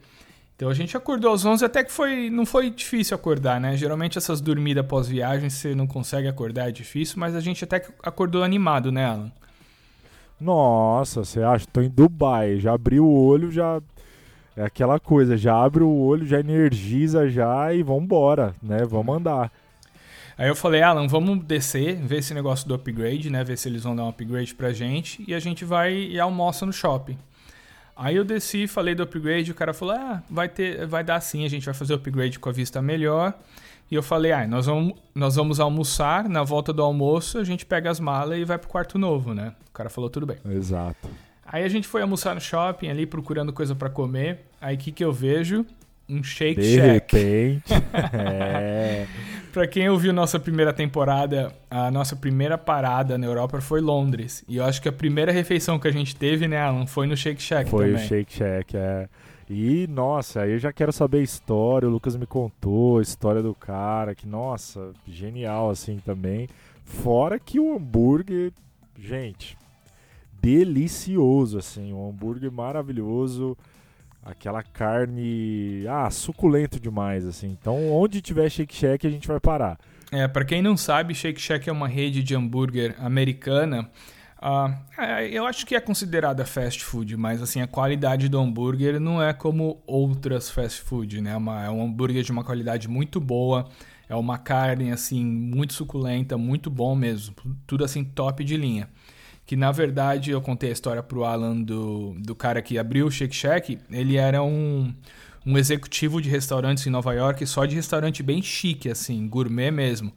Então 0.57 0.69
a 0.69 0.75
gente 0.75 0.97
acordou 0.97 1.33
às 1.33 1.45
11, 1.45 1.65
até 1.65 1.83
que 1.85 1.93
foi, 1.93 2.31
não 2.31 2.47
foi 2.47 2.71
difícil 2.71 3.15
acordar, 3.15 3.61
né? 3.61 3.77
Geralmente 3.77 4.19
essas 4.19 4.41
dormidas 4.41 4.87
pós-viagem, 4.87 5.49
você 5.51 5.75
não 5.75 5.87
consegue 5.87 6.27
acordar, 6.29 6.69
é 6.69 6.73
difícil, 6.73 7.17
mas 7.19 7.35
a 7.35 7.41
gente 7.41 7.63
até 7.65 7.81
que 7.81 7.91
acordou 8.03 8.43
animado, 8.43 8.91
né, 8.93 9.05
Alan? 9.07 9.33
Nossa, 10.43 11.25
você 11.25 11.41
acha? 11.41 11.65
Tô 11.73 11.81
em 11.81 11.89
Dubai, 11.89 12.59
já 12.59 12.73
abri 12.73 12.99
o 12.99 13.09
olho, 13.09 13.51
já. 13.53 13.81
É 14.57 14.65
aquela 14.65 14.99
coisa, 14.99 15.37
já 15.37 15.55
abre 15.55 15.85
o 15.85 15.89
olho, 15.89 16.27
já 16.27 16.41
energiza 16.41 17.31
já 17.31 17.73
e 17.73 17.83
vambora, 17.83 18.55
né? 18.61 18.85
Vamos 18.85 19.17
andar. 19.17 19.53
Aí 20.37 20.49
eu 20.49 20.57
falei, 20.57 20.83
Alan, 20.83 21.07
vamos 21.07 21.45
descer, 21.45 21.95
ver 21.95 22.19
esse 22.19 22.35
negócio 22.35 22.67
do 22.67 22.75
upgrade, 22.75 23.31
né? 23.31 23.45
Ver 23.45 23.57
se 23.57 23.69
eles 23.69 23.85
vão 23.85 23.95
dar 23.95 24.05
um 24.05 24.09
upgrade 24.09 24.53
pra 24.55 24.73
gente 24.73 25.25
e 25.29 25.33
a 25.33 25.39
gente 25.39 25.65
vai 25.65 25.95
e 25.95 26.19
almoça 26.19 26.67
no 26.67 26.73
shopping. 26.73 27.17
Aí 27.97 28.17
eu 28.17 28.25
desci, 28.25 28.67
falei 28.67 28.97
do 28.97 29.05
upgrade, 29.05 29.53
o 29.53 29.55
cara 29.55 29.73
falou, 29.73 29.95
ah, 29.95 30.23
vai 30.29 30.49
ter, 30.49 30.87
vai 30.87 31.05
dar 31.05 31.21
sim, 31.21 31.45
a 31.45 31.49
gente 31.49 31.65
vai 31.65 31.75
fazer 31.75 31.93
o 31.93 31.97
upgrade 31.97 32.41
com 32.41 32.49
a 32.49 32.53
vista 32.53 32.83
melhor. 32.83 33.33
E 33.93 33.95
eu 33.95 34.03
falei, 34.03 34.33
ah, 34.33 34.47
nós 34.49 34.65
vamos, 34.65 34.95
nós 35.15 35.37
vamos 35.37 35.61
almoçar, 35.61 36.27
na 36.27 36.43
volta 36.43 36.73
do 36.73 36.83
almoço 36.83 37.37
a 37.37 37.45
gente 37.45 37.67
pega 37.67 37.91
as 37.91 38.01
malas 38.01 38.39
e 38.39 38.43
vai 38.43 38.57
pro 38.57 38.67
quarto 38.67 38.99
novo, 38.99 39.35
né? 39.35 39.53
O 39.69 39.71
cara 39.71 39.91
falou, 39.91 40.09
tudo 40.09 40.25
bem. 40.25 40.39
Exato. 40.49 41.11
Aí 41.45 41.63
a 41.63 41.69
gente 41.69 41.87
foi 41.87 42.01
almoçar 42.01 42.35
no 42.35 42.41
shopping 42.41 42.89
ali, 42.89 43.05
procurando 43.05 43.53
coisa 43.53 43.75
pra 43.75 43.91
comer. 43.91 44.47
Aí 44.59 44.77
o 44.77 44.79
que 44.79 44.93
que 44.93 45.05
eu 45.05 45.13
vejo? 45.13 45.67
Um 46.09 46.25
Shake 46.25 46.59
De 46.59 46.77
Shack. 46.77 47.17
repente. 47.17 47.65
é. 48.15 49.07
Pra 49.53 49.67
quem 49.67 49.91
ouviu 49.91 50.11
nossa 50.11 50.41
primeira 50.41 50.73
temporada, 50.73 51.53
a 51.71 51.91
nossa 51.91 52.17
primeira 52.17 52.57
parada 52.57 53.19
na 53.19 53.27
Europa 53.27 53.61
foi 53.61 53.83
Londres. 53.83 54.43
E 54.49 54.57
eu 54.57 54.65
acho 54.65 54.81
que 54.81 54.89
a 54.89 54.93
primeira 54.93 55.31
refeição 55.31 55.79
que 55.79 55.87
a 55.87 55.93
gente 55.93 56.17
teve, 56.17 56.49
né, 56.49 56.59
Alan, 56.59 56.87
foi 56.87 57.07
no 57.07 57.15
Shake 57.15 57.43
Shack 57.43 57.69
Foi 57.69 57.91
também. 57.91 58.03
o 58.03 58.09
Shake 58.09 58.33
Shack, 58.33 58.75
é. 58.75 59.07
E, 59.49 59.87
nossa, 59.89 60.43
aí 60.43 60.53
eu 60.53 60.59
já 60.59 60.73
quero 60.73 60.93
saber 60.93 61.19
a 61.19 61.23
história. 61.23 61.89
O 61.89 61.91
Lucas 61.91 62.17
me 62.17 62.27
contou 62.27 62.99
a 62.99 63.03
história 63.03 63.43
do 63.43 63.55
cara, 63.55 64.15
que, 64.15 64.27
nossa, 64.27 64.93
genial 65.07 65.71
assim 65.71 65.99
também. 65.99 66.49
Fora 66.85 67.39
que 67.39 67.59
o 67.59 67.77
hambúrguer, 67.77 68.53
gente, 68.99 69.57
delicioso, 70.41 71.59
assim. 71.59 71.93
Um 71.93 72.09
hambúrguer 72.09 72.51
maravilhoso. 72.51 73.57
Aquela 74.25 74.63
carne, 74.63 75.85
ah, 75.89 76.09
suculento 76.09 76.79
demais, 76.79 77.27
assim. 77.27 77.49
Então, 77.49 77.91
onde 77.93 78.21
tiver 78.21 78.49
Shake 78.49 78.75
Shack, 78.75 79.07
a 79.07 79.11
gente 79.11 79.27
vai 79.27 79.41
parar. 79.41 79.79
É, 80.13 80.29
pra 80.29 80.45
quem 80.45 80.63
não 80.63 80.77
sabe, 80.77 81.15
Shake 81.15 81.41
Shack 81.41 81.69
é 81.69 81.73
uma 81.73 81.89
rede 81.89 82.23
de 82.23 82.35
hambúrguer 82.35 82.95
americana. 82.99 83.91
É, 84.99 85.29
eu 85.29 85.47
acho 85.47 85.65
que 85.65 85.75
é 85.75 85.81
considerada 85.81 86.45
fast 86.45 86.85
food, 86.85 87.17
mas 87.17 87.41
assim, 87.41 87.61
a 87.61 87.67
qualidade 87.67 88.29
do 88.29 88.39
hambúrguer 88.41 88.99
não 89.01 89.23
é 89.23 89.33
como 89.33 89.83
outras 89.87 90.51
fast 90.51 90.81
food, 90.81 91.21
né? 91.21 91.33
É 91.33 91.37
uma- 91.37 91.65
é 91.65 91.71
um 91.71 91.83
hambúrguer 91.85 92.23
de 92.25 92.33
uma 92.33 92.43
qualidade 92.45 92.89
muito 92.89 93.21
boa, 93.21 93.69
é 94.09 94.15
uma 94.17 94.39
carne 94.39 94.91
assim 94.91 95.25
muito 95.25 95.73
suculenta, 95.75 96.37
muito 96.37 96.69
bom 96.71 96.95
mesmo, 96.97 97.35
tudo 97.67 97.85
assim 97.85 98.03
top 98.05 98.43
de 98.45 98.57
linha. 98.57 98.89
Que 99.47 99.57
na 99.57 99.71
verdade 99.73 100.31
eu 100.31 100.41
contei 100.41 100.71
a 100.71 100.73
história 100.73 101.03
pro 101.03 101.25
Alan 101.25 101.61
do, 101.63 102.15
do 102.19 102.35
cara 102.35 102.63
que 102.63 102.79
abriu 102.79 103.07
o 103.07 103.11
Shake 103.11 103.35
Shack, 103.35 103.79
ele 103.91 104.17
era 104.17 104.43
um, 104.43 104.93
um 105.45 105.59
executivo 105.59 106.21
de 106.23 106.29
restaurantes 106.29 106.87
em 106.87 106.91
Nova 106.91 107.13
York, 107.13 107.45
só 107.47 107.65
de 107.67 107.75
restaurante 107.75 108.23
bem 108.23 108.41
chique, 108.43 108.89
assim, 108.89 109.27
gourmet 109.29 109.71
mesmo. 109.71 110.13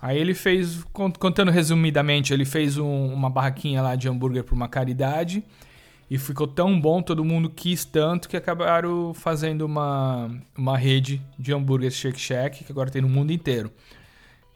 Aí 0.00 0.16
ele 0.18 0.34
fez, 0.34 0.84
con- 0.92 1.12
contando 1.12 1.50
resumidamente, 1.50 2.32
ele 2.32 2.44
fez 2.44 2.78
um- 2.78 3.12
uma 3.12 3.28
barraquinha 3.28 3.82
lá 3.82 3.96
de 3.96 4.08
hambúrguer 4.08 4.44
para 4.44 4.54
uma 4.54 4.68
caridade 4.68 5.42
e 6.10 6.16
ficou 6.16 6.46
tão 6.46 6.80
bom, 6.80 7.02
todo 7.02 7.24
mundo 7.24 7.50
quis 7.50 7.84
tanto 7.84 8.28
que 8.28 8.36
acabaram 8.36 9.12
fazendo 9.12 9.62
uma, 9.66 10.30
uma 10.56 10.78
rede 10.78 11.20
de 11.38 11.52
hambúrguer 11.52 11.90
Shake 11.90 12.18
Shack 12.20 12.64
que 12.64 12.70
agora 12.72 12.90
tem 12.90 13.02
no 13.02 13.08
mundo 13.08 13.32
inteiro. 13.32 13.70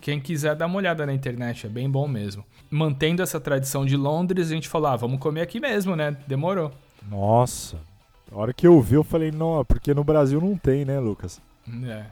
Quem 0.00 0.18
quiser 0.20 0.54
dar 0.56 0.66
uma 0.66 0.76
olhada 0.78 1.04
na 1.06 1.12
internet, 1.14 1.66
é 1.66 1.68
bem 1.68 1.88
bom 1.90 2.08
mesmo. 2.08 2.44
Mantendo 2.70 3.22
essa 3.22 3.38
tradição 3.40 3.84
de 3.86 3.96
Londres, 3.96 4.48
a 4.50 4.54
gente 4.54 4.68
falou, 4.68 4.88
ah, 4.88 4.96
vamos 4.96 5.18
comer 5.20 5.42
aqui 5.42 5.60
mesmo, 5.60 5.94
né? 5.94 6.16
Demorou. 6.26 6.72
Nossa, 7.08 7.76
a 8.30 8.36
hora 8.36 8.52
que 8.52 8.66
eu 8.66 8.80
vi, 8.80 8.94
eu 8.94 9.04
falei, 9.04 9.30
não, 9.30 9.64
porque 9.64 9.92
no 9.94 10.02
Brasil 10.02 10.40
não 10.40 10.56
tem, 10.56 10.84
né, 10.84 10.98
Lucas? 10.98 11.40
É. 11.84 12.04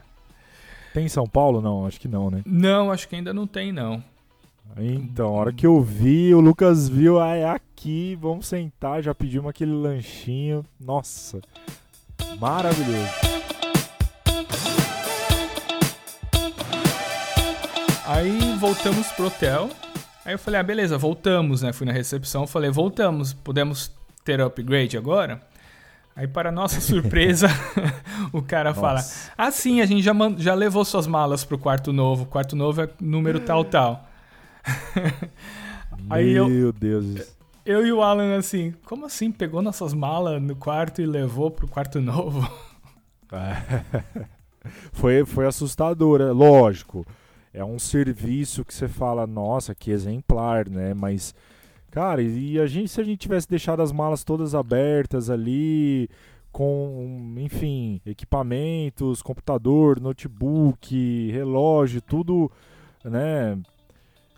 Tem 0.93 1.05
em 1.05 1.09
São 1.09 1.25
Paulo? 1.25 1.61
Não, 1.61 1.85
acho 1.85 1.99
que 1.99 2.07
não, 2.07 2.29
né? 2.29 2.41
Não, 2.45 2.91
acho 2.91 3.07
que 3.07 3.15
ainda 3.15 3.33
não 3.33 3.47
tem, 3.47 3.71
não. 3.71 4.03
Então, 4.77 5.27
a 5.27 5.31
hora 5.31 5.53
que 5.53 5.65
eu 5.67 5.81
vi, 5.81 6.33
o 6.33 6.39
Lucas 6.39 6.87
viu, 6.87 7.19
ah, 7.19 7.35
é 7.35 7.45
aqui, 7.45 8.17
vamos 8.19 8.47
sentar, 8.47 9.01
já 9.01 9.13
pedimos 9.13 9.49
aquele 9.49 9.71
lanchinho. 9.73 10.65
Nossa, 10.79 11.41
maravilhoso. 12.39 13.09
Aí 18.05 18.57
voltamos 18.57 19.07
pro 19.13 19.27
hotel. 19.27 19.69
Aí 20.25 20.33
eu 20.33 20.39
falei, 20.39 20.59
ah, 20.59 20.63
beleza, 20.63 20.97
voltamos, 20.97 21.61
né? 21.61 21.73
Fui 21.73 21.85
na 21.85 21.93
recepção, 21.93 22.45
falei, 22.45 22.69
voltamos, 22.69 23.33
podemos 23.33 23.91
ter 24.23 24.39
upgrade 24.41 24.97
agora? 24.97 25.41
Aí, 26.15 26.27
para 26.27 26.51
nossa 26.51 26.79
surpresa, 26.81 27.47
o 28.33 28.41
cara 28.41 28.73
fala, 28.73 28.95
Nossa. 28.95 29.31
ah, 29.37 29.51
sim, 29.51 29.81
a 29.81 29.85
gente 29.85 30.01
já, 30.03 30.13
já 30.37 30.53
levou 30.53 30.83
suas 30.83 31.07
malas 31.07 31.43
pro 31.43 31.57
quarto 31.57 31.93
novo. 31.93 32.25
Quarto 32.25 32.55
novo 32.55 32.81
é 32.81 32.89
número 32.99 33.39
tal, 33.39 33.63
tal. 33.65 34.07
Aí 36.09 36.31
eu- 36.31 36.47
Meu 36.49 36.71
Deus. 36.71 37.35
Eu 37.63 37.85
e 37.85 37.91
o 37.93 38.01
Alan, 38.01 38.37
assim, 38.37 38.73
como 38.85 39.05
assim? 39.05 39.31
Pegou 39.31 39.61
nossas 39.61 39.93
malas 39.93 40.41
no 40.41 40.55
quarto 40.55 40.99
e 41.01 41.05
levou 41.05 41.51
pro 41.51 41.67
quarto 41.67 42.01
novo? 42.01 42.41
foi, 44.91 45.23
foi 45.25 45.45
assustador, 45.45 46.21
é 46.21 46.31
lógico. 46.31 47.05
É 47.53 47.63
um 47.63 47.77
serviço 47.77 48.63
que 48.65 48.73
você 48.73 48.87
fala, 48.87 49.27
nossa, 49.27 49.75
que 49.75 49.91
exemplar, 49.91 50.67
né? 50.69 50.93
Mas, 50.93 51.35
cara, 51.91 52.21
e 52.21 52.59
a 52.59 52.65
gente, 52.65 52.89
se 52.89 52.99
a 53.01 53.03
gente 53.03 53.19
tivesse 53.19 53.47
deixado 53.49 53.81
as 53.81 53.91
malas 53.91 54.23
todas 54.23 54.55
abertas 54.55 55.29
ali, 55.29 56.09
com, 56.51 57.35
enfim, 57.37 58.01
equipamentos, 58.05 59.21
computador, 59.21 59.99
notebook, 59.99 61.29
relógio, 61.31 62.01
tudo, 62.01 62.51
né? 63.03 63.57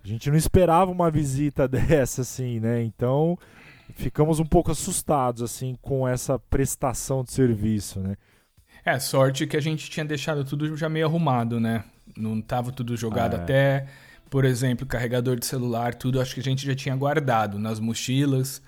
A 0.03 0.07
gente 0.07 0.29
não 0.29 0.35
esperava 0.35 0.91
uma 0.91 1.09
visita 1.09 1.65
dessa, 1.69 2.21
assim, 2.21 2.59
né? 2.59 2.83
Então 2.83 3.37
ficamos 3.95 4.39
um 4.39 4.45
pouco 4.45 4.71
assustados, 4.71 5.41
assim, 5.41 5.75
com 5.81 6.07
essa 6.07 6.37
prestação 6.37 7.23
de 7.23 7.31
serviço, 7.31 7.99
né? 7.99 8.15
É, 8.85 8.99
sorte 8.99 9.47
que 9.47 9.55
a 9.55 9.61
gente 9.61 9.89
tinha 9.89 10.05
deixado 10.05 10.43
tudo 10.43 10.75
já 10.75 10.89
meio 10.89 11.05
arrumado, 11.05 11.59
né? 11.59 11.85
Não 12.17 12.41
tava 12.41 12.71
tudo 12.71 12.97
jogado 12.97 13.35
Ah, 13.35 13.39
é. 13.39 13.41
até, 13.41 13.87
por 14.33 14.45
exemplo, 14.45 14.83
carregador 14.87 15.35
de 15.35 15.45
celular, 15.45 15.93
tudo, 15.93 16.19
acho 16.19 16.33
que 16.33 16.39
a 16.39 16.43
gente 16.43 16.65
já 16.65 16.73
tinha 16.73 16.95
guardado 16.95 17.59
nas 17.59 17.79
mochilas. 17.79 18.63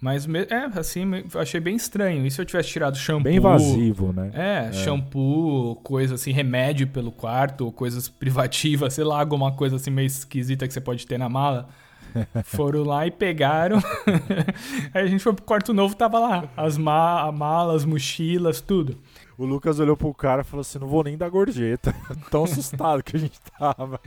Mas, 0.00 0.26
é, 0.26 0.78
assim, 0.78 1.02
achei 1.34 1.60
bem 1.60 1.76
estranho. 1.76 2.24
E 2.24 2.30
se 2.30 2.40
eu 2.40 2.46
tivesse 2.46 2.70
tirado 2.70 2.96
shampoo... 2.96 3.24
Bem 3.24 3.36
invasivo, 3.36 4.14
né? 4.14 4.30
É, 4.32 4.72
shampoo, 4.72 5.76
coisa 5.84 6.14
assim, 6.14 6.32
remédio 6.32 6.86
pelo 6.86 7.12
quarto, 7.12 7.66
ou 7.66 7.70
coisas 7.70 8.08
privativas, 8.18 8.94
sei 8.94 9.04
lá, 9.04 9.20
alguma 9.20 9.52
coisa 9.52 9.76
assim 9.76 9.90
meio 9.90 10.06
esquisita 10.06 10.66
que 10.66 10.72
você 10.72 10.80
pode 10.80 11.06
ter 11.06 11.18
na 11.18 11.28
mala. 11.28 11.68
Foram 12.44 12.82
lá 12.82 13.06
e 13.06 13.10
pegaram. 13.10 13.76
Aí 14.94 15.04
a 15.04 15.06
gente 15.06 15.22
foi 15.22 15.34
pro 15.34 15.44
quarto 15.44 15.74
novo, 15.74 15.94
tava 15.94 16.18
lá. 16.18 16.48
As 16.56 16.78
ma 16.78 17.20
a 17.28 17.30
mala, 17.30 17.76
as 17.76 17.84
mochilas, 17.84 18.62
tudo. 18.62 18.96
O 19.40 19.46
Lucas 19.46 19.80
olhou 19.80 19.96
pro 19.96 20.12
cara 20.12 20.42
e 20.42 20.44
falou 20.44 20.60
assim: 20.60 20.78
não 20.78 20.86
vou 20.86 21.02
nem 21.02 21.16
dar 21.16 21.30
gorjeta. 21.30 21.94
Tão 22.30 22.44
assustado 22.44 23.02
que 23.02 23.16
a 23.16 23.18
gente 23.18 23.40
tava. 23.58 23.98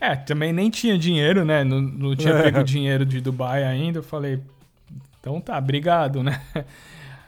É, 0.00 0.16
também 0.16 0.52
nem 0.52 0.68
tinha 0.68 0.98
dinheiro, 0.98 1.44
né? 1.44 1.62
Não, 1.62 1.80
não 1.80 2.16
tinha 2.16 2.34
É. 2.34 2.42
pego 2.42 2.64
dinheiro 2.64 3.06
de 3.06 3.20
Dubai 3.20 3.62
ainda. 3.62 4.00
Eu 4.00 4.02
falei, 4.02 4.40
então 5.20 5.40
tá, 5.40 5.56
obrigado, 5.58 6.24
né? 6.24 6.40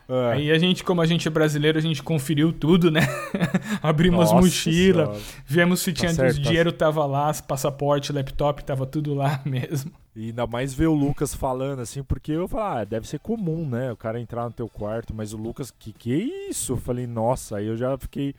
É. 0.08 0.32
Aí 0.32 0.50
a 0.52 0.58
gente, 0.58 0.84
como 0.84 1.00
a 1.00 1.06
gente 1.06 1.26
é 1.26 1.30
brasileiro, 1.30 1.78
a 1.78 1.80
gente 1.80 2.02
conferiu 2.02 2.52
tudo, 2.52 2.90
né? 2.90 3.00
Abrimos 3.82 4.30
Nossa 4.30 4.34
mochilas, 4.36 5.08
Senhora. 5.08 5.24
vemos 5.44 5.80
se 5.80 5.92
Tá 5.92 6.00
tinha 6.00 6.12
o 6.12 6.16
tá 6.16 6.28
dinheiro 6.28 6.72
tava 6.72 7.04
lá, 7.04 7.32
passaporte, 7.34 8.12
laptop, 8.12 8.62
tava 8.64 8.86
tudo 8.86 9.14
lá 9.14 9.40
mesmo. 9.44 9.90
E 10.14 10.26
ainda 10.26 10.46
mais 10.46 10.72
ver 10.72 10.86
o 10.86 10.94
Lucas 10.94 11.34
falando 11.34 11.80
assim, 11.80 12.02
porque 12.02 12.32
eu 12.32 12.46
falei, 12.46 12.82
ah, 12.82 12.84
deve 12.84 13.08
ser 13.08 13.18
comum, 13.18 13.68
né? 13.68 13.90
O 13.92 13.96
cara 13.96 14.20
entrar 14.20 14.44
no 14.44 14.52
teu 14.52 14.68
quarto, 14.68 15.12
mas 15.12 15.32
o 15.32 15.36
Lucas, 15.36 15.70
que 15.70 15.92
que 15.92 16.12
é 16.12 16.50
isso? 16.50 16.74
Eu 16.74 16.76
falei, 16.76 17.06
nossa, 17.06 17.56
aí 17.56 17.66
eu 17.66 17.76
já 17.76 17.98
fiquei, 17.98 18.34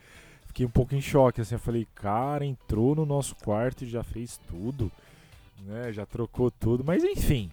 fiquei 0.47 0.65
um 0.65 0.69
pouco 0.69 0.95
em 0.95 1.01
choque, 1.01 1.41
assim, 1.41 1.55
eu 1.55 1.59
falei, 1.59 1.85
cara, 1.93 2.45
entrou 2.45 2.95
no 2.95 3.05
nosso 3.05 3.35
quarto 3.35 3.83
e 3.83 3.89
já 3.89 4.03
fez 4.03 4.39
tudo, 4.49 4.89
né? 5.67 5.91
Já 5.91 6.05
trocou 6.05 6.49
tudo, 6.49 6.83
mas 6.83 7.03
enfim. 7.03 7.51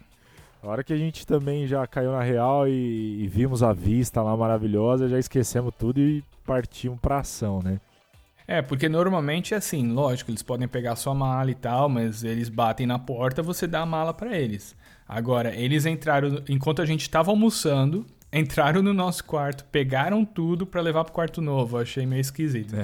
A 0.65 0.69
hora 0.69 0.83
que 0.83 0.95
a 0.95 0.97
gente 0.97 1.27
também 1.27 1.67
já 1.67 1.87
caiu 1.87 2.11
na 2.11 2.23
real 2.23 2.67
e, 2.67 3.23
e 3.23 3.29
vimos 3.29 3.63
a 3.63 3.75
vista 3.75 4.23
lá 4.23 4.35
maravilhosa, 4.35 5.11
já 5.11 5.19
esquecemos 5.19 5.75
tudo 5.79 6.01
e 6.01 6.25
partimos 6.47 6.99
pra 7.01 7.19
ação, 7.19 7.61
né? 7.63 7.79
É, 8.49 8.63
porque 8.63 8.89
normalmente 8.89 9.53
é 9.53 9.59
assim, 9.59 9.93
lógico, 9.93 10.31
eles 10.31 10.43
podem 10.43 10.67
pegar 10.67 10.97
sua 10.97 11.15
mala 11.15 11.51
e 11.51 11.55
tal, 11.55 11.91
mas 11.91 12.25
eles 12.25 12.49
batem 12.49 12.87
na 12.87 12.99
porta, 12.99 13.43
você 13.43 13.67
dá 13.67 13.81
a 13.81 13.87
mala 13.87 14.15
pra 14.15 14.39
eles. 14.39 14.75
Agora, 15.07 15.55
eles 15.55 15.85
entraram, 15.85 16.43
enquanto 16.49 16.81
a 16.81 16.87
gente 16.87 17.11
tava 17.11 17.31
almoçando, 17.31 18.07
entraram 18.35 18.83
no 18.83 18.93
nosso 18.93 19.25
quarto, 19.25 19.65
pegaram 19.71 20.25
tudo 20.25 20.67
pra 20.67 20.81
levar 20.81 21.05
pro 21.05 21.13
quarto 21.13 21.41
novo. 21.41 21.77
Eu 21.77 21.83
achei 21.83 22.05
meio 22.05 22.21
esquisito. 22.21 22.75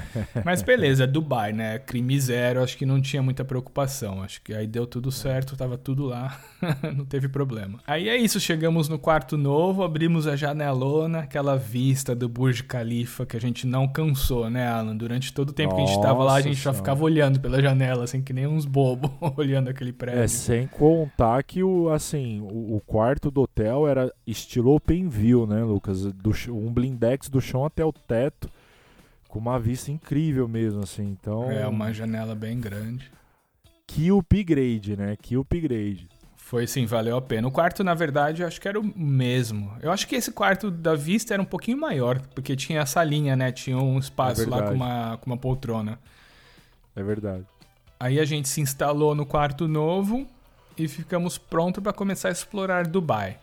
Mas 0.44 0.62
beleza, 0.62 1.06
Dubai, 1.06 1.52
né? 1.52 1.78
Crime 1.80 2.18
zero, 2.20 2.62
acho 2.62 2.76
que 2.76 2.86
não 2.86 3.00
tinha 3.00 3.22
muita 3.22 3.44
preocupação. 3.44 4.22
Acho 4.22 4.40
que 4.42 4.54
aí 4.54 4.66
deu 4.66 4.86
tudo 4.86 5.10
certo, 5.10 5.56
tava 5.56 5.76
tudo 5.76 6.06
lá, 6.06 6.38
não 6.96 7.04
teve 7.04 7.28
problema. 7.28 7.80
Aí 7.86 8.08
é 8.08 8.16
isso, 8.16 8.38
chegamos 8.38 8.88
no 8.88 8.98
quarto 8.98 9.36
novo, 9.36 9.82
abrimos 9.82 10.26
a 10.26 10.36
janelona, 10.36 11.20
aquela 11.20 11.56
vista 11.56 12.14
do 12.14 12.28
Burj 12.28 12.62
Khalifa 12.62 13.26
que 13.26 13.36
a 13.36 13.40
gente 13.40 13.66
não 13.66 13.88
cansou, 13.88 14.48
né, 14.48 14.68
Alan? 14.68 14.96
Durante 14.96 15.32
todo 15.32 15.50
o 15.50 15.52
tempo 15.52 15.74
que 15.74 15.82
a 15.82 15.86
gente 15.86 16.00
tava 16.00 16.22
lá, 16.22 16.32
a 16.32 16.34
Nossa 16.36 16.42
gente 16.42 16.56
só 16.56 16.62
Senhora. 16.70 16.78
ficava 16.78 17.04
olhando 17.04 17.40
pela 17.40 17.60
janela, 17.60 18.04
assim, 18.04 18.22
que 18.22 18.32
nem 18.32 18.46
uns 18.46 18.64
bobos, 18.64 19.10
olhando 19.36 19.68
aquele 19.68 19.92
prédio. 19.92 20.22
É, 20.22 20.28
sem 20.28 20.66
contar 20.66 21.42
que 21.42 21.62
o, 21.62 21.88
assim, 21.88 22.40
o, 22.40 22.76
o 22.76 22.80
quarto 22.80 23.30
do 23.30 23.42
hotel 23.42 23.88
era 23.88 24.12
estilo 24.26 24.74
open 24.74 25.08
view, 25.08 25.39
né, 25.46 25.62
Lucas? 25.62 26.04
Do, 26.12 26.30
um 26.48 26.72
blindex 26.72 27.28
do 27.28 27.40
chão 27.40 27.64
até 27.64 27.84
o 27.84 27.92
teto, 27.92 28.50
com 29.28 29.38
uma 29.38 29.58
vista 29.58 29.90
incrível 29.90 30.46
mesmo, 30.48 30.82
assim. 30.82 31.04
Então, 31.20 31.50
É, 31.50 31.66
uma 31.66 31.92
janela 31.92 32.34
bem 32.34 32.60
grande. 32.60 33.10
que 33.86 34.10
upgrade, 34.10 34.96
né? 34.96 35.16
Que 35.20 35.36
upgrade. 35.36 36.08
Foi 36.36 36.66
sim, 36.66 36.84
valeu 36.84 37.16
a 37.16 37.22
pena. 37.22 37.46
O 37.46 37.50
quarto, 37.52 37.84
na 37.84 37.94
verdade, 37.94 38.42
eu 38.42 38.48
acho 38.48 38.60
que 38.60 38.66
era 38.66 38.78
o 38.80 38.82
mesmo. 38.82 39.72
Eu 39.80 39.92
acho 39.92 40.08
que 40.08 40.16
esse 40.16 40.32
quarto 40.32 40.68
da 40.68 40.96
vista 40.96 41.32
era 41.32 41.40
um 41.40 41.44
pouquinho 41.46 41.78
maior, 41.78 42.20
porque 42.34 42.56
tinha 42.56 42.82
a 42.82 42.86
salinha, 42.86 43.36
né? 43.36 43.52
Tinha 43.52 43.78
um 43.78 43.98
espaço 43.98 44.48
lá 44.50 44.62
com 44.64 44.74
uma, 44.74 45.16
com 45.18 45.30
uma 45.30 45.36
poltrona. 45.36 45.98
É 46.96 47.02
verdade. 47.04 47.44
Aí 48.00 48.18
a 48.18 48.24
gente 48.24 48.48
se 48.48 48.60
instalou 48.60 49.14
no 49.14 49.24
quarto 49.24 49.68
novo 49.68 50.26
e 50.76 50.88
ficamos 50.88 51.38
prontos 51.38 51.80
para 51.82 51.92
começar 51.92 52.30
a 52.30 52.32
explorar 52.32 52.86
Dubai. 52.86 53.38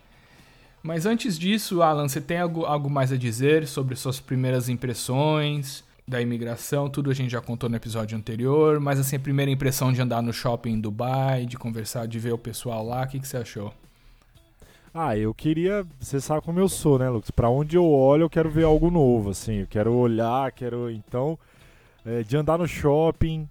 Mas 0.88 1.06
antes 1.06 1.38
disso, 1.38 1.82
Alan, 1.82 2.08
você 2.08 2.22
tem 2.22 2.38
algo, 2.38 2.64
algo 2.64 2.90
mais 2.90 3.12
a 3.12 3.18
dizer 3.18 3.68
sobre 3.68 3.94
suas 3.94 4.22
primeiras 4.22 4.70
impressões 4.70 5.84
da 6.08 6.22
imigração? 6.22 6.90
Tudo 6.90 7.12
a 7.12 7.14
gente 7.14 7.30
já 7.30 7.42
contou 7.42 7.70
no 7.70 7.76
episódio 7.76 8.18
anterior, 8.18 8.80
mas 8.80 8.98
assim, 8.98 9.18
a 9.18 9.20
primeira 9.20 9.52
impressão 9.52 9.92
de 9.92 10.02
andar 10.02 10.22
no 10.22 10.32
shopping 10.32 10.72
em 10.72 10.80
Dubai, 10.80 11.46
de 11.46 11.58
conversar, 11.58 12.08
de 12.08 12.18
ver 12.20 12.32
o 12.32 12.38
pessoal 12.38 12.86
lá, 12.86 13.04
o 13.04 13.08
que, 13.10 13.20
que 13.20 13.28
você 13.28 13.36
achou? 13.36 13.74
Ah, 14.94 15.18
eu 15.18 15.34
queria. 15.34 15.86
Você 16.00 16.22
sabe 16.22 16.42
como 16.42 16.58
eu 16.58 16.70
sou, 16.70 16.98
né, 16.98 17.10
Lucas? 17.10 17.32
Pra 17.32 17.50
onde 17.50 17.76
eu 17.76 17.86
olho, 17.86 18.22
eu 18.22 18.30
quero 18.30 18.50
ver 18.50 18.64
algo 18.64 18.90
novo, 18.90 19.32
assim. 19.32 19.56
Eu 19.56 19.68
quero 19.68 19.92
olhar, 19.94 20.50
quero. 20.54 20.90
Então, 20.90 21.38
é, 22.06 22.24
de 22.24 22.38
andar 22.38 22.58
no 22.58 22.66
shopping, 22.66 23.46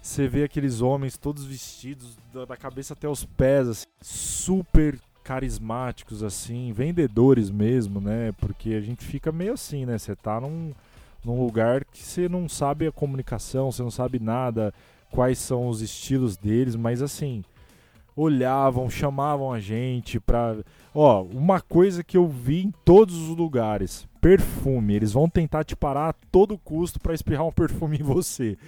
você 0.00 0.26
vê 0.26 0.44
aqueles 0.44 0.80
homens 0.80 1.18
todos 1.18 1.44
vestidos 1.44 2.16
da, 2.32 2.56
cabeça 2.56 2.94
até 2.94 3.06
os 3.06 3.22
pés, 3.22 3.68
assim, 3.68 3.86
super 4.00 4.98
carismáticos, 5.22 6.22
assim, 6.22 6.72
vendedores 6.72 7.50
mesmo, 7.50 8.00
né? 8.00 8.32
Porque 8.38 8.74
a 8.74 8.80
gente 8.80 9.04
fica 9.04 9.30
meio 9.30 9.54
assim, 9.54 9.86
né? 9.86 9.98
Você 9.98 10.14
tá 10.16 10.40
num, 10.40 10.72
num 11.24 11.42
lugar 11.42 11.84
que 11.84 12.02
você 12.02 12.28
não 12.28 12.48
sabe 12.48 12.86
a 12.86 12.92
comunicação, 12.92 13.70
você 13.70 13.82
não 13.82 13.90
sabe 13.90 14.18
nada, 14.18 14.72
quais 15.10 15.38
são 15.38 15.68
os 15.68 15.80
estilos 15.80 16.36
deles, 16.36 16.76
mas 16.76 17.02
assim 17.02 17.42
olhavam, 18.16 18.90
chamavam 18.90 19.52
a 19.52 19.60
gente 19.60 20.20
pra. 20.20 20.56
Ó, 20.94 21.22
uma 21.22 21.60
coisa 21.60 22.04
que 22.04 22.16
eu 22.16 22.26
vi 22.28 22.62
em 22.62 22.72
todos 22.84 23.14
os 23.16 23.36
lugares: 23.36 24.06
perfume. 24.20 24.94
Eles 24.94 25.12
vão 25.12 25.28
tentar 25.28 25.64
te 25.64 25.74
parar 25.74 26.10
a 26.10 26.14
todo 26.30 26.58
custo 26.58 27.00
pra 27.00 27.14
espirrar 27.14 27.46
um 27.46 27.52
perfume 27.52 27.98
em 27.98 28.02
você. 28.02 28.58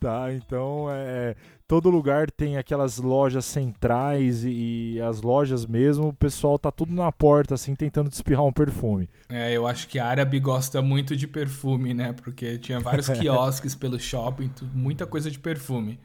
Tá? 0.00 0.32
Então, 0.32 0.86
é. 0.90 1.36
Todo 1.68 1.88
lugar 1.88 2.28
tem 2.32 2.56
aquelas 2.56 2.98
lojas 2.98 3.44
centrais 3.44 4.44
e, 4.44 4.94
e 4.94 5.00
as 5.00 5.22
lojas 5.22 5.64
mesmo, 5.64 6.08
o 6.08 6.12
pessoal 6.12 6.58
tá 6.58 6.68
tudo 6.72 6.92
na 6.92 7.12
porta, 7.12 7.54
assim, 7.54 7.76
tentando 7.76 8.10
te 8.10 8.14
espirrar 8.14 8.44
um 8.44 8.52
perfume. 8.52 9.08
É, 9.28 9.52
eu 9.52 9.68
acho 9.68 9.86
que 9.86 9.96
a 9.96 10.04
árabe 10.04 10.40
gosta 10.40 10.82
muito 10.82 11.14
de 11.14 11.28
perfume, 11.28 11.94
né? 11.94 12.12
Porque 12.12 12.58
tinha 12.58 12.80
vários 12.80 13.06
quiosques 13.16 13.76
pelo 13.76 14.00
shopping, 14.00 14.50
muita 14.74 15.06
coisa 15.06 15.30
de 15.30 15.38
perfume. 15.38 16.00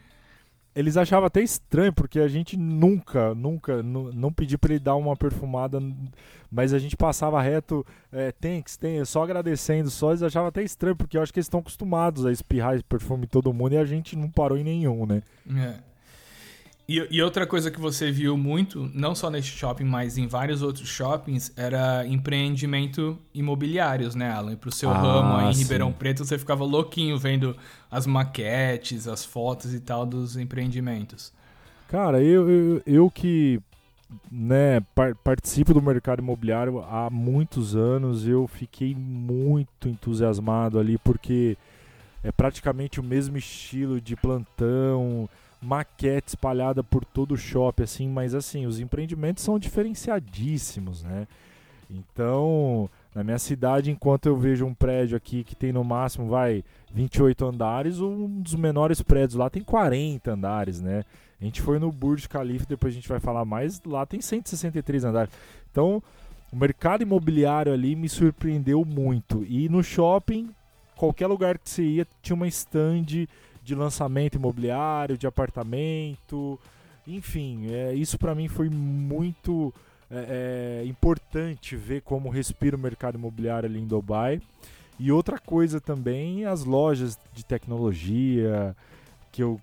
Eles 0.75 0.97
achavam 0.97 1.25
até 1.25 1.41
estranho, 1.41 1.93
porque 1.93 2.19
a 2.19 2.27
gente 2.27 2.57
nunca, 2.57 3.33
nunca, 3.33 3.81
nu- 3.81 4.11
não 4.11 4.31
pedi 4.33 4.57
pra 4.57 4.73
ele 4.73 4.83
dar 4.83 4.95
uma 4.95 5.15
perfumada, 5.15 5.79
mas 6.51 6.73
a 6.73 6.79
gente 6.79 6.97
passava 6.97 7.41
reto, 7.41 7.85
é, 8.11 8.31
thanks, 8.33 8.75
tem, 8.75 9.03
só 9.05 9.23
agradecendo, 9.23 9.89
só 9.89 10.09
eles 10.11 10.21
achavam 10.21 10.49
até 10.49 10.61
estranho, 10.63 10.95
porque 10.95 11.17
eu 11.17 11.21
acho 11.21 11.31
que 11.31 11.39
eles 11.39 11.45
estão 11.45 11.61
acostumados 11.61 12.25
a 12.25 12.31
espirrar 12.31 12.83
perfume 12.83 13.23
em 13.23 13.27
todo 13.29 13.53
mundo 13.53 13.73
e 13.73 13.77
a 13.77 13.85
gente 13.85 14.17
não 14.17 14.29
parou 14.29 14.57
em 14.57 14.63
nenhum, 14.65 15.05
né? 15.05 15.21
É. 15.49 15.94
E, 16.87 17.07
e 17.09 17.21
outra 17.21 17.47
coisa 17.47 17.71
que 17.71 17.79
você 17.79 18.11
viu 18.11 18.37
muito, 18.37 18.89
não 18.93 19.15
só 19.15 19.29
neste 19.29 19.57
shopping, 19.57 19.85
mas 19.85 20.17
em 20.19 20.27
vários 20.27 20.61
outros 20.61 20.87
shoppings, 20.87 21.51
era 21.57 22.05
empreendimento 22.05 23.17
imobiliários, 23.33 24.13
né, 24.13 24.29
Alan? 24.31 24.55
Pro 24.55 24.71
seu 24.71 24.91
Ah, 24.91 24.93
ramo 24.93 25.35
aí 25.35 25.51
em 25.51 25.53
sim. 25.53 25.57
Ribeirão 25.63 25.91
Preto, 25.91 26.23
você 26.23 26.37
ficava 26.37 26.63
louquinho 26.63 27.17
vendo 27.17 27.55
as 27.89 28.05
maquetes, 28.05 29.07
as 29.07 29.25
fotos 29.25 29.73
e 29.73 29.79
tal 29.79 30.05
dos 30.05 30.37
empreendimentos. 30.37 31.33
Cara, 31.87 32.21
eu, 32.21 32.49
eu, 32.49 32.81
eu 32.85 33.11
que 33.11 33.59
né, 34.31 34.79
par- 34.93 35.15
participo 35.15 35.73
do 35.73 35.81
mercado 35.81 36.19
imobiliário 36.21 36.79
há 36.83 37.09
muitos 37.09 37.75
anos, 37.75 38.27
eu 38.27 38.47
fiquei 38.47 38.95
muito 38.95 39.87
entusiasmado 39.89 40.79
ali, 40.79 40.97
porque 40.99 41.57
é 42.23 42.31
praticamente 42.31 42.99
o 42.99 43.03
mesmo 43.03 43.37
estilo 43.37 44.01
de 44.01 44.15
plantão, 44.15 45.29
maquete 45.61 46.29
espalhada 46.29 46.83
por 46.83 47.03
todo 47.03 47.33
o 47.33 47.37
shopping, 47.37 47.83
assim, 47.83 48.07
mas 48.07 48.33
assim, 48.33 48.65
os 48.65 48.79
empreendimentos 48.79 49.43
são 49.43 49.57
diferenciadíssimos, 49.57 51.03
né? 51.03 51.27
Então, 51.89 52.89
na 53.13 53.23
minha 53.23 53.39
cidade, 53.39 53.91
enquanto 53.91 54.25
eu 54.25 54.35
vejo 54.35 54.65
um 54.65 54.73
prédio 54.73 55.15
aqui 55.15 55.43
que 55.43 55.55
tem 55.55 55.71
no 55.71 55.83
máximo, 55.83 56.27
vai, 56.27 56.63
28 56.93 57.45
andares, 57.45 57.99
um 57.99 58.41
dos 58.41 58.55
menores 58.55 59.01
prédios 59.01 59.35
lá 59.35 59.49
tem 59.49 59.63
40 59.63 60.31
andares, 60.31 60.81
né? 60.81 61.03
A 61.39 61.43
gente 61.43 61.61
foi 61.61 61.79
no 61.79 61.91
Burj 61.91 62.27
Khalifa, 62.27 62.65
depois 62.65 62.93
a 62.93 62.95
gente 62.95 63.09
vai 63.09 63.19
falar 63.19 63.45
mais, 63.45 63.81
lá 63.85 64.05
tem 64.05 64.21
163 64.21 65.03
andares. 65.03 65.33
Então, 65.71 66.01
o 66.51 66.55
mercado 66.55 67.03
imobiliário 67.03 67.73
ali 67.73 67.95
me 67.95 68.07
surpreendeu 68.07 68.83
muito. 68.85 69.45
E 69.47 69.67
no 69.69 69.83
shopping, 69.83 70.49
qualquer 70.95 71.27
lugar 71.27 71.57
que 71.57 71.69
você 71.69 71.83
ia, 71.83 72.07
tinha 72.21 72.35
uma 72.35 72.47
stand 72.47 73.27
de 73.65 73.73
lançamento 73.73 74.35
imobiliário, 74.35 75.17
de 75.17 75.25
apartamento. 75.25 76.59
Enfim, 77.07 77.67
é, 77.71 77.93
isso 77.95 78.17
para 78.17 78.35
mim 78.35 78.47
foi 78.47 78.69
muito 78.69 79.73
é, 80.09 80.83
é, 80.83 80.87
importante 80.87 81.75
ver 81.75 82.01
como 82.03 82.29
respira 82.29 82.77
o 82.77 82.79
mercado 82.79 83.17
imobiliário 83.17 83.67
ali 83.67 83.79
em 83.79 83.87
Dubai. 83.87 84.39
E 84.99 85.11
outra 85.11 85.39
coisa 85.39 85.81
também, 85.81 86.45
as 86.45 86.63
lojas 86.63 87.19
de 87.33 87.43
tecnologia, 87.43 88.75
que 89.31 89.41
eu 89.41 89.59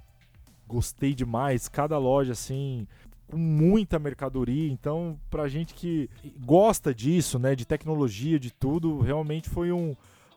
gostei 0.66 1.14
demais. 1.14 1.68
Cada 1.68 1.96
loja, 1.96 2.32
assim, 2.32 2.86
com 3.30 3.38
muita 3.38 3.98
mercadoria. 4.00 4.70
Então, 4.70 5.16
pra 5.30 5.48
gente 5.48 5.74
que 5.74 6.10
gosta 6.44 6.92
disso, 6.92 7.38
né, 7.38 7.54
de 7.54 7.64
tecnologia, 7.64 8.38
de 8.38 8.50
tudo, 8.52 9.00
realmente 9.00 9.48
foi 9.48 9.72
um, 9.72 9.96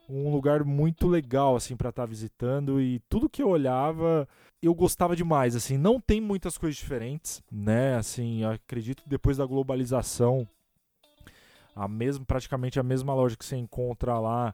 um 0.09 0.31
lugar 0.31 0.63
muito 0.63 1.07
legal, 1.07 1.55
assim, 1.55 1.75
para 1.75 1.89
estar 1.89 2.03
tá 2.03 2.07
visitando. 2.07 2.81
E 2.81 2.99
tudo 3.09 3.29
que 3.29 3.41
eu 3.41 3.49
olhava, 3.49 4.27
eu 4.61 4.73
gostava 4.73 5.15
demais, 5.15 5.55
assim. 5.55 5.77
Não 5.77 5.99
tem 5.99 6.19
muitas 6.21 6.57
coisas 6.57 6.77
diferentes, 6.77 7.41
né, 7.51 7.95
assim, 7.95 8.43
acredito 8.43 9.03
que 9.03 9.09
depois 9.09 9.37
da 9.37 9.45
globalização, 9.45 10.47
a 11.75 11.87
mesma, 11.87 12.25
praticamente 12.25 12.79
a 12.79 12.83
mesma 12.83 13.13
loja 13.13 13.35
que 13.35 13.45
você 13.45 13.55
encontra 13.55 14.17
lá 14.19 14.53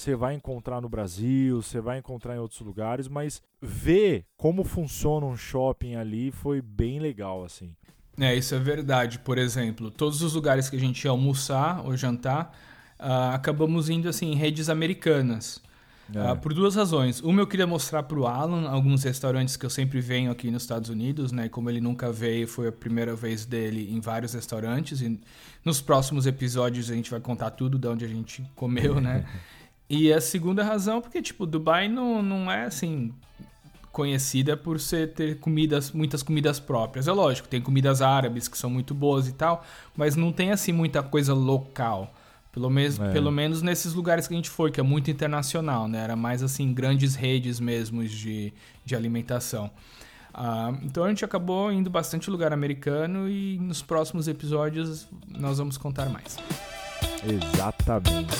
você 0.00 0.14
vai 0.14 0.34
encontrar 0.34 0.80
no 0.80 0.88
Brasil, 0.88 1.60
você 1.60 1.78
vai 1.78 1.98
encontrar 1.98 2.34
em 2.34 2.38
outros 2.38 2.60
lugares, 2.60 3.06
mas 3.06 3.42
ver 3.60 4.24
como 4.34 4.64
funciona 4.64 5.26
um 5.26 5.36
shopping 5.36 5.94
ali 5.94 6.30
foi 6.30 6.62
bem 6.62 6.98
legal, 6.98 7.44
assim. 7.44 7.74
É, 8.18 8.34
isso 8.34 8.54
é 8.54 8.58
verdade. 8.58 9.18
Por 9.18 9.36
exemplo, 9.36 9.90
todos 9.90 10.22
os 10.22 10.34
lugares 10.34 10.70
que 10.70 10.76
a 10.76 10.80
gente 10.80 11.04
ia 11.04 11.10
almoçar 11.10 11.84
ou 11.84 11.94
jantar, 11.96 12.56
uh, 13.00 13.34
acabamos 13.34 13.88
indo 13.88 14.08
assim 14.08 14.32
em 14.32 14.34
redes 14.34 14.68
americanas. 14.68 15.60
É. 16.14 16.32
Uh, 16.32 16.36
por 16.36 16.52
duas 16.52 16.74
razões. 16.74 17.20
Uma, 17.20 17.40
eu 17.42 17.46
queria 17.46 17.66
mostrar 17.66 18.02
para 18.02 18.18
o 18.18 18.26
Alan 18.26 18.68
alguns 18.68 19.04
restaurantes 19.04 19.56
que 19.56 19.64
eu 19.64 19.70
sempre 19.70 20.00
venho 20.00 20.30
aqui 20.30 20.50
nos 20.50 20.62
Estados 20.62 20.90
Unidos, 20.90 21.30
né? 21.30 21.48
Como 21.48 21.70
ele 21.70 21.80
nunca 21.80 22.10
veio, 22.10 22.48
foi 22.48 22.68
a 22.68 22.72
primeira 22.72 23.14
vez 23.14 23.44
dele 23.46 23.88
em 23.92 24.00
vários 24.00 24.34
restaurantes. 24.34 25.00
E 25.00 25.20
nos 25.64 25.80
próximos 25.80 26.26
episódios 26.26 26.90
a 26.90 26.94
gente 26.94 27.10
vai 27.10 27.20
contar 27.20 27.50
tudo 27.50 27.78
de 27.78 27.86
onde 27.86 28.04
a 28.04 28.08
gente 28.08 28.44
comeu, 28.54 29.00
né? 29.00 29.24
E 29.92 30.12
a 30.12 30.20
segunda 30.20 30.62
razão, 30.62 31.00
porque, 31.00 31.20
tipo, 31.20 31.44
Dubai 31.44 31.88
não, 31.88 32.22
não 32.22 32.48
é 32.48 32.64
assim 32.64 33.12
conhecida 33.90 34.56
por 34.56 34.78
ser 34.78 35.12
ter 35.14 35.40
comidas, 35.40 35.90
muitas 35.90 36.22
comidas 36.22 36.60
próprias. 36.60 37.08
É 37.08 37.12
lógico, 37.12 37.48
tem 37.48 37.60
comidas 37.60 38.00
árabes 38.00 38.46
que 38.46 38.56
são 38.56 38.70
muito 38.70 38.94
boas 38.94 39.26
e 39.26 39.32
tal, 39.32 39.64
mas 39.96 40.14
não 40.14 40.32
tem 40.32 40.52
assim 40.52 40.70
muita 40.72 41.02
coisa 41.02 41.34
local. 41.34 42.14
Pelo, 42.52 42.68
mes 42.68 42.98
é. 42.98 43.12
pelo 43.12 43.30
menos 43.30 43.62
nesses 43.62 43.94
lugares 43.94 44.26
que 44.26 44.34
a 44.34 44.36
gente 44.36 44.50
foi, 44.50 44.70
que 44.70 44.80
é 44.80 44.82
muito 44.82 45.10
internacional, 45.10 45.86
né? 45.86 46.02
Era 46.02 46.16
mais 46.16 46.42
assim, 46.42 46.72
grandes 46.72 47.14
redes 47.14 47.60
mesmo 47.60 48.04
de, 48.04 48.52
de 48.84 48.96
alimentação. 48.96 49.70
Uh, 50.34 50.78
então 50.84 51.04
a 51.04 51.08
gente 51.08 51.24
acabou 51.24 51.72
indo 51.72 51.90
bastante 51.90 52.30
lugar 52.30 52.52
americano 52.52 53.28
e 53.28 53.58
nos 53.58 53.82
próximos 53.82 54.28
episódios 54.28 55.08
nós 55.28 55.58
vamos 55.58 55.76
contar 55.76 56.08
mais. 56.08 56.36
Exatamente. 57.24 58.34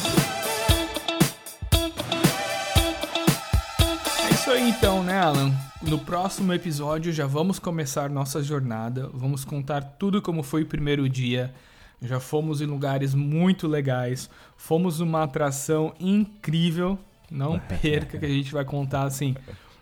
isso 4.50 4.50
aí 4.50 4.70
então, 4.70 5.04
né, 5.04 5.20
Alan? 5.20 5.52
No 5.80 5.98
próximo 5.98 6.52
episódio 6.52 7.12
já 7.12 7.24
vamos 7.24 7.60
começar 7.60 8.10
nossa 8.10 8.42
jornada, 8.42 9.08
vamos 9.14 9.44
contar 9.44 9.80
tudo 9.82 10.20
como 10.20 10.42
foi 10.42 10.62
o 10.62 10.66
primeiro 10.66 11.08
dia. 11.08 11.54
Já 12.02 12.18
fomos 12.18 12.60
em 12.60 12.66
lugares 12.66 13.14
muito 13.14 13.68
legais, 13.68 14.30
fomos 14.56 15.00
numa 15.00 15.22
atração 15.22 15.94
incrível. 16.00 16.98
Não 17.30 17.58
perca 17.80 18.18
que 18.18 18.26
a 18.26 18.28
gente 18.28 18.52
vai 18.52 18.64
contar 18.64 19.04
assim 19.04 19.34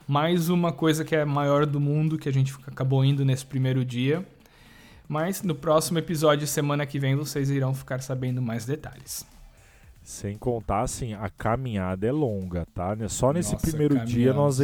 mais 0.09 0.48
uma 0.48 0.72
coisa 0.72 1.04
que 1.04 1.14
é 1.14 1.22
maior 1.22 1.66
do 1.66 1.78
mundo 1.78 2.16
que 2.16 2.31
a 2.31 2.33
gente 2.33 2.54
acabou 2.66 3.04
indo 3.04 3.26
nesse 3.26 3.44
primeiro 3.44 3.85
dia. 3.85 4.26
Mas 5.07 5.42
no 5.42 5.54
próximo 5.54 5.98
episódio, 5.98 6.46
semana 6.46 6.87
que 6.87 6.98
vem, 6.98 7.14
vocês 7.14 7.50
irão 7.50 7.74
ficar 7.74 8.00
sabendo 8.00 8.40
mais 8.40 8.64
detalhes. 8.64 9.24
Sem 10.02 10.38
contar, 10.38 10.83
assim, 10.83 11.12
a 11.12 11.28
caminhada 11.28 12.07
é 12.07 12.12
longa, 12.12 12.66
tá? 12.74 12.96
Só 13.09 13.33
nesse 13.33 13.52
Nossa, 13.52 13.66
primeiro 13.66 14.02
dia 14.07 14.33
nós, 14.33 14.59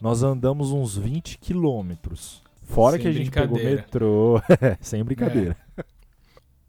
nós 0.00 0.22
andamos 0.22 0.72
uns 0.72 0.96
20 0.96 1.38
quilômetros. 1.38 2.42
Fora 2.64 2.92
Sem 2.92 3.02
que 3.02 3.08
a 3.08 3.12
gente 3.12 3.30
pegou 3.30 3.58
metrô. 3.58 4.40
Sem 4.80 5.04
brincadeira. 5.04 5.56
É. 5.76 5.84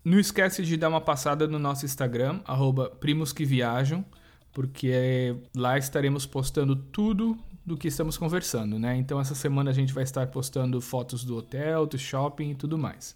Não 0.04 0.20
esquece 0.20 0.64
de 0.64 0.78
dar 0.78 0.90
uma 0.90 1.02
passada 1.02 1.48
no 1.48 1.60
nosso 1.60 1.86
Instagram, 1.86 2.42
arroba 2.46 2.90
primos 2.90 3.32
que 3.32 3.46
viajam, 3.46 4.04
porque 4.52 5.36
lá 5.56 5.78
estaremos 5.78 6.26
postando 6.26 6.76
tudo 6.76 7.38
do 7.66 7.78
que 7.78 7.88
estamos 7.88 8.18
conversando, 8.18 8.80
né? 8.80 8.96
Então 8.96 9.20
essa 9.20 9.36
semana 9.36 9.70
a 9.70 9.74
gente 9.74 9.94
vai 9.94 10.04
estar 10.04 10.28
postando 10.28 10.82
fotos 10.82 11.24
do 11.24 11.38
hotel, 11.38 11.86
do 11.86 11.98
shopping 11.98 12.52
e 12.52 12.56
tudo 12.56 12.78
mais. 12.78 13.16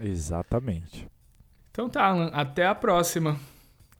Exatamente. 0.00 1.08
Então 1.70 1.88
tá, 1.88 2.06
Alan, 2.06 2.30
até 2.32 2.66
a 2.66 2.74
próxima. 2.74 3.36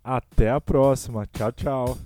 Até 0.04 0.50
a 0.50 0.60
próxima. 0.60 1.26
Tchau, 1.26 1.52
tchau. 1.52 1.98